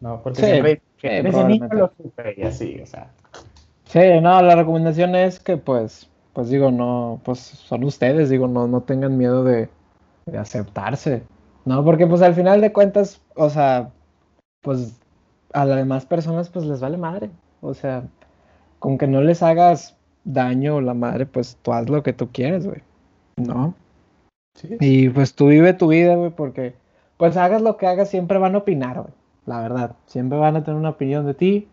¿no? 0.00 0.22
Porque 0.22 0.42
siempre, 0.42 0.82
ese 1.00 1.44
niño 1.44 1.68
lo 1.70 1.92
supe 1.96 2.34
y 2.36 2.42
así, 2.42 2.80
o 2.80 2.86
sea. 2.86 3.10
Sí, 3.84 4.00
no, 4.20 4.42
la 4.42 4.56
recomendación 4.56 5.14
es 5.14 5.38
que 5.38 5.56
pues 5.56 6.08
pues 6.32 6.48
digo, 6.48 6.70
no, 6.70 7.20
pues 7.24 7.38
son 7.40 7.84
ustedes, 7.84 8.30
digo, 8.30 8.48
no, 8.48 8.66
no 8.66 8.82
tengan 8.82 9.18
miedo 9.18 9.44
de, 9.44 9.68
aceptarse, 10.38 11.22
¿no? 11.64 11.84
Porque 11.84 12.06
pues 12.06 12.22
al 12.22 12.34
final 12.34 12.60
de 12.60 12.72
cuentas, 12.72 13.20
o 13.34 13.50
sea, 13.50 13.90
pues 14.62 15.00
a 15.52 15.64
las 15.64 15.76
demás 15.76 16.06
personas 16.06 16.48
pues 16.48 16.64
les 16.64 16.80
vale 16.80 16.96
madre, 16.96 17.30
o 17.60 17.74
sea, 17.74 18.04
con 18.78 18.98
que 18.98 19.06
no 19.06 19.20
les 19.20 19.42
hagas 19.42 19.96
daño 20.24 20.76
o 20.76 20.80
la 20.80 20.94
madre, 20.94 21.26
pues 21.26 21.58
tú 21.62 21.72
haz 21.72 21.88
lo 21.88 22.02
que 22.02 22.12
tú 22.12 22.28
quieres, 22.32 22.66
güey, 22.66 22.82
¿no? 23.36 23.74
Sí. 24.54 24.76
Y 24.80 25.08
pues 25.08 25.34
tú 25.34 25.46
vive 25.48 25.72
tu 25.72 25.88
vida, 25.88 26.14
güey, 26.14 26.30
porque 26.30 26.74
pues 27.16 27.36
hagas 27.36 27.62
lo 27.62 27.76
que 27.76 27.86
hagas, 27.86 28.10
siempre 28.10 28.38
van 28.38 28.54
a 28.54 28.58
opinar, 28.58 29.00
güey, 29.00 29.14
la 29.46 29.60
verdad, 29.60 29.96
siempre 30.06 30.38
van 30.38 30.56
a 30.56 30.64
tener 30.64 30.78
una 30.78 30.90
opinión 30.90 31.26
de 31.26 31.34
ti, 31.34 31.68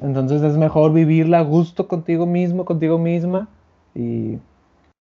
entonces 0.00 0.42
es 0.42 0.56
mejor 0.56 0.92
vivirla 0.92 1.38
a 1.38 1.42
gusto 1.42 1.88
contigo 1.88 2.26
mismo, 2.26 2.64
contigo 2.64 2.98
misma, 2.98 3.48
y, 3.94 4.38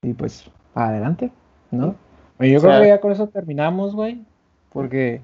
y 0.01 0.13
pues, 0.13 0.49
adelante, 0.75 1.31
¿no? 1.71 1.95
yo 2.39 2.59
creo 2.59 2.81
que 2.81 2.87
ya 2.87 3.01
con 3.01 3.11
eso 3.11 3.27
terminamos, 3.27 3.95
güey. 3.95 4.25
Porque 4.71 5.21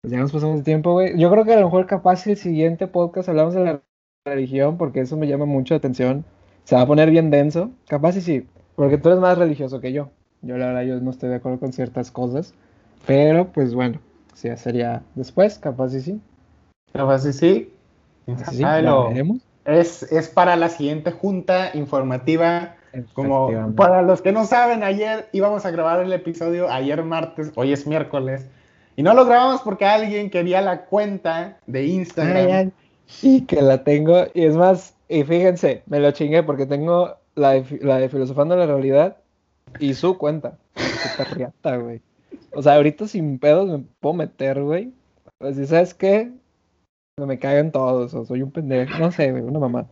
pues, 0.00 0.12
ya 0.12 0.18
nos 0.18 0.32
pasamos 0.32 0.58
el 0.58 0.64
tiempo, 0.64 0.92
güey. 0.92 1.18
Yo 1.18 1.30
creo 1.30 1.44
que 1.44 1.52
a 1.52 1.60
lo 1.60 1.66
mejor 1.66 1.86
capaz 1.86 2.26
el 2.26 2.36
siguiente 2.36 2.86
podcast 2.86 3.28
hablamos 3.28 3.54
de 3.54 3.64
la 3.64 3.82
religión, 4.24 4.76
porque 4.76 5.00
eso 5.00 5.16
me 5.16 5.28
llama 5.28 5.46
mucho 5.46 5.74
la 5.74 5.78
atención. 5.78 6.24
Se 6.64 6.74
va 6.74 6.82
a 6.82 6.86
poner 6.86 7.10
bien 7.10 7.30
denso. 7.30 7.70
Capaz 7.88 8.16
y 8.16 8.20
sí, 8.20 8.46
porque 8.74 8.98
tú 8.98 9.08
eres 9.08 9.20
más 9.20 9.38
religioso 9.38 9.80
que 9.80 9.92
yo. 9.92 10.10
Yo 10.42 10.56
la 10.58 10.66
verdad 10.66 10.82
yo 10.82 11.00
no 11.00 11.10
estoy 11.10 11.28
de 11.30 11.36
acuerdo 11.36 11.60
con 11.60 11.72
ciertas 11.72 12.10
cosas. 12.10 12.54
Pero 13.06 13.48
pues 13.52 13.74
bueno, 13.74 14.00
si 14.34 14.48
ya 14.48 14.56
sería 14.56 15.02
después, 15.14 15.58
capaz 15.58 15.94
y 15.94 16.00
sí. 16.00 16.20
Capaz 16.92 17.26
y 17.26 17.32
sí. 17.32 17.72
sí, 18.50 18.64
es, 19.64 20.02
es 20.02 20.28
para 20.28 20.56
la 20.56 20.68
siguiente 20.68 21.12
junta 21.12 21.70
informativa 21.74 22.76
como 23.14 23.72
para 23.74 24.02
los 24.02 24.20
que 24.20 24.32
no 24.32 24.44
saben, 24.44 24.82
ayer 24.82 25.28
íbamos 25.32 25.64
a 25.64 25.70
grabar 25.70 26.00
el 26.00 26.12
episodio, 26.12 26.70
ayer 26.70 27.02
martes, 27.02 27.50
hoy 27.54 27.72
es 27.72 27.86
miércoles, 27.86 28.46
y 28.96 29.02
no 29.02 29.14
lo 29.14 29.24
grabamos 29.24 29.62
porque 29.62 29.86
alguien 29.86 30.30
quería 30.30 30.60
la 30.60 30.84
cuenta 30.84 31.58
de 31.66 31.86
Instagram. 31.86 32.72
y 33.22 33.42
que 33.42 33.62
la 33.62 33.82
tengo, 33.82 34.26
y 34.34 34.44
es 34.44 34.56
más, 34.56 34.94
y 35.08 35.24
fíjense, 35.24 35.82
me 35.86 36.00
lo 36.00 36.10
chingué 36.12 36.42
porque 36.42 36.66
tengo 36.66 37.16
la 37.34 37.52
de, 37.52 37.78
la 37.82 37.98
de 37.98 38.08
Filosofando 38.08 38.56
la 38.56 38.66
Realidad 38.66 39.16
y 39.78 39.94
su 39.94 40.18
cuenta. 40.18 40.58
Qué 41.34 41.78
güey. 41.78 42.00
O 42.54 42.62
sea, 42.62 42.76
ahorita 42.76 43.06
sin 43.06 43.38
pedos 43.38 43.68
me 43.68 43.84
puedo 44.00 44.14
meter, 44.14 44.62
güey. 44.62 44.92
Pues, 45.38 45.56
¿sabes 45.68 45.94
qué? 45.94 46.30
Me 47.16 47.38
cagan 47.38 47.72
todos, 47.72 48.14
o 48.14 48.24
soy 48.24 48.42
un 48.42 48.50
pendejo, 48.50 48.98
no 48.98 49.10
sé, 49.10 49.30
güey, 49.30 49.42
una 49.42 49.58
mamá. 49.58 49.86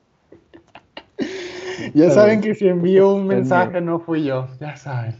Ya 1.95 2.11
saben 2.11 2.41
que 2.41 2.55
si 2.55 2.68
envío 2.68 3.14
un 3.14 3.26
mensaje 3.26 3.80
no 3.80 4.01
fui 4.01 4.24
yo, 4.24 4.49
ya 4.61 4.76
saben. 4.76 5.16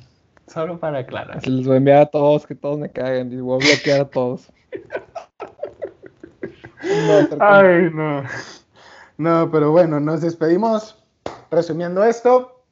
Solo 0.47 0.79
para 0.79 0.99
aclarar. 0.99 1.47
Les 1.47 1.66
voy 1.66 1.75
a 1.75 1.79
enviar 1.79 2.03
a 2.03 2.07
todos, 2.07 2.47
que 2.47 2.55
todos 2.55 2.79
me 2.79 2.91
caguen 2.91 3.33
y 3.33 3.37
voy 3.37 3.62
a 3.62 3.66
bloquear 3.66 4.01
a 4.01 4.05
todos. 4.05 4.53
Ay, 7.41 7.91
no. 7.93 8.25
No, 9.16 9.51
pero 9.51 9.71
bueno, 9.71 10.01
nos 10.01 10.23
despedimos. 10.23 11.00
Resumiendo 11.51 12.05
esto, 12.05 12.65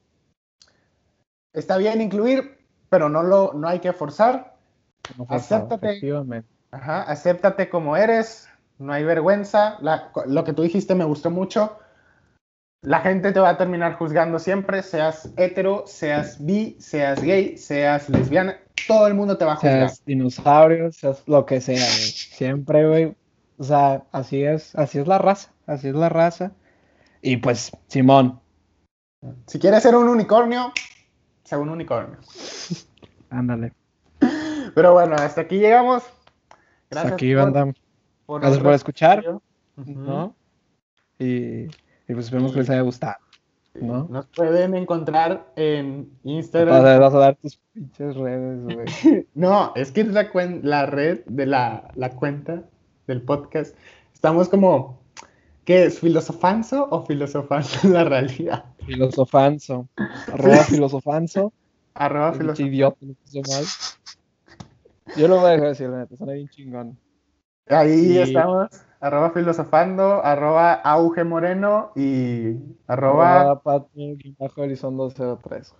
está 1.53 1.77
bien 1.77 2.01
incluir, 2.01 2.57
pero 2.89 3.09
no, 3.09 3.23
lo, 3.23 3.53
no 3.53 3.67
hay 3.67 3.79
que 3.79 3.93
forzar. 3.93 4.55
acéptate. 5.27 6.01
Ajá, 6.71 7.01
acéptate 7.03 7.69
como 7.69 7.97
eres, 7.97 8.47
no 8.77 8.93
hay 8.93 9.03
vergüenza. 9.03 9.77
lo 10.25 10.43
que 10.43 10.53
tú 10.53 10.61
dijiste 10.61 10.95
me 10.95 11.05
gustó 11.05 11.29
mucho. 11.29 11.77
La 12.81 13.01
gente 13.01 13.33
te 13.33 13.39
va 13.41 13.49
a 13.49 13.57
terminar 13.57 13.95
juzgando 13.97 14.39
siempre, 14.39 14.81
seas 14.83 15.33
hetero, 15.35 15.83
seas 15.85 16.43
bi, 16.43 16.77
seas 16.79 17.21
gay, 17.21 17.57
seas 17.57 18.07
lesbiana, 18.07 18.57
todo 18.87 19.05
el 19.07 19.15
mundo 19.15 19.37
te 19.37 19.43
va 19.43 19.53
a 19.53 19.55
juzgar. 19.57 19.89
Seas 19.89 20.05
dinosaurio, 20.05 20.89
seas 20.93 21.21
lo 21.27 21.45
que 21.45 21.59
sea, 21.59 21.85
Siempre, 21.85 22.87
güey. 22.87 23.15
O 23.57 23.63
sea, 23.65 24.03
así 24.13 24.43
es, 24.43 24.73
así 24.75 24.99
es 24.99 25.07
la 25.07 25.17
raza, 25.17 25.51
así 25.67 25.89
es 25.89 25.95
la 25.95 26.07
raza. 26.07 26.53
Y 27.21 27.37
pues, 27.37 27.71
Simón. 27.87 28.39
Si 29.47 29.59
quieres 29.59 29.83
ser 29.83 29.95
un 29.95 30.07
unicornio, 30.07 30.71
sea 31.43 31.57
un 31.57 31.69
unicornio. 31.69 32.19
Ándale. 33.29 33.73
Pero 34.75 34.93
bueno, 34.93 35.15
hasta 35.15 35.41
aquí 35.41 35.59
llegamos. 35.59 36.03
Gracias 36.89 37.13
aquí, 37.13 37.33
por, 37.35 38.41
Gracias 38.41 38.63
por 38.63 38.73
escuchar. 38.73 39.41
¿no? 39.75 40.35
Y, 41.17 41.65
pues 42.07 42.25
esperemos 42.25 42.53
que 42.53 42.59
les 42.59 42.69
haya 42.69 42.81
gustado. 42.81 43.17
¿no? 43.75 44.07
Nos 44.09 44.25
pueden 44.27 44.75
encontrar 44.75 45.51
en 45.55 46.11
Instagram. 46.23 46.99
Vas 46.99 47.13
a, 47.13 47.19
dar 47.19 47.35
tus 47.35 47.57
pinches 47.73 48.15
redes, 48.15 48.63
güey. 48.63 49.27
no, 49.35 49.73
es 49.75 49.91
que 49.91 50.01
es 50.01 50.07
la, 50.07 50.29
la 50.63 50.85
red 50.85 51.21
de 51.25 51.45
la, 51.45 51.91
la 51.95 52.09
cuenta 52.11 52.63
del 53.07 53.21
podcast. 53.21 53.75
Estamos 54.13 54.49
como 54.49 54.99
¿Qué 55.69 55.85
es? 55.85 55.99
¿Filosofanzo 55.99 56.87
o 56.89 57.05
filosofanzo 57.05 57.85
en 57.85 57.93
la 57.93 58.03
realidad? 58.03 58.65
Filosofanzo. 58.87 59.87
Arroba 60.33 60.63
filosofanzo. 60.63 61.53
Arroba 61.93 62.33
filosofanzo. 62.33 62.63
idiota, 62.63 63.05
Yo 65.15 65.27
lo 65.27 65.35
voy 65.35 65.45
a 65.45 65.49
dejar 65.49 65.67
decir, 65.67 65.87
la 65.89 65.99
neta, 65.99 66.17
suena 66.17 66.33
bien 66.33 66.49
chingón. 66.49 66.97
Ahí 67.67 68.17
estamos. 68.17 68.69
Arroba 68.99 69.29
filosofando, 69.29 70.25
arroba 70.25 70.73
auge 70.73 71.23
moreno 71.23 71.91
y 71.95 72.55
arroba. 72.87 73.41
Arroba 73.41 73.85
bajo 74.39 74.61
horizonte 74.61 74.97
203. 74.97 75.75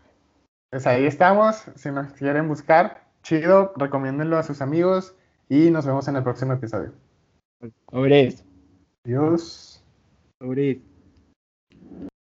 Pues 0.70 0.86
ahí 0.86 1.08
estamos. 1.08 1.64
Si 1.74 1.90
nos 1.90 2.14
quieren 2.14 2.48
buscar, 2.48 3.08
chido, 3.24 3.74
recomiéndenlo 3.76 4.38
a 4.38 4.44
sus 4.44 4.62
amigos 4.62 5.16
y 5.50 5.72
nos 5.72 5.88
vemos 5.88 6.08
en 6.08 6.16
el 6.16 6.22
próximo 6.22 6.54
episodio. 6.54 6.94
Adiós. 9.04 9.69
Adiós. 10.40 10.50
Ahorita. 10.50 10.89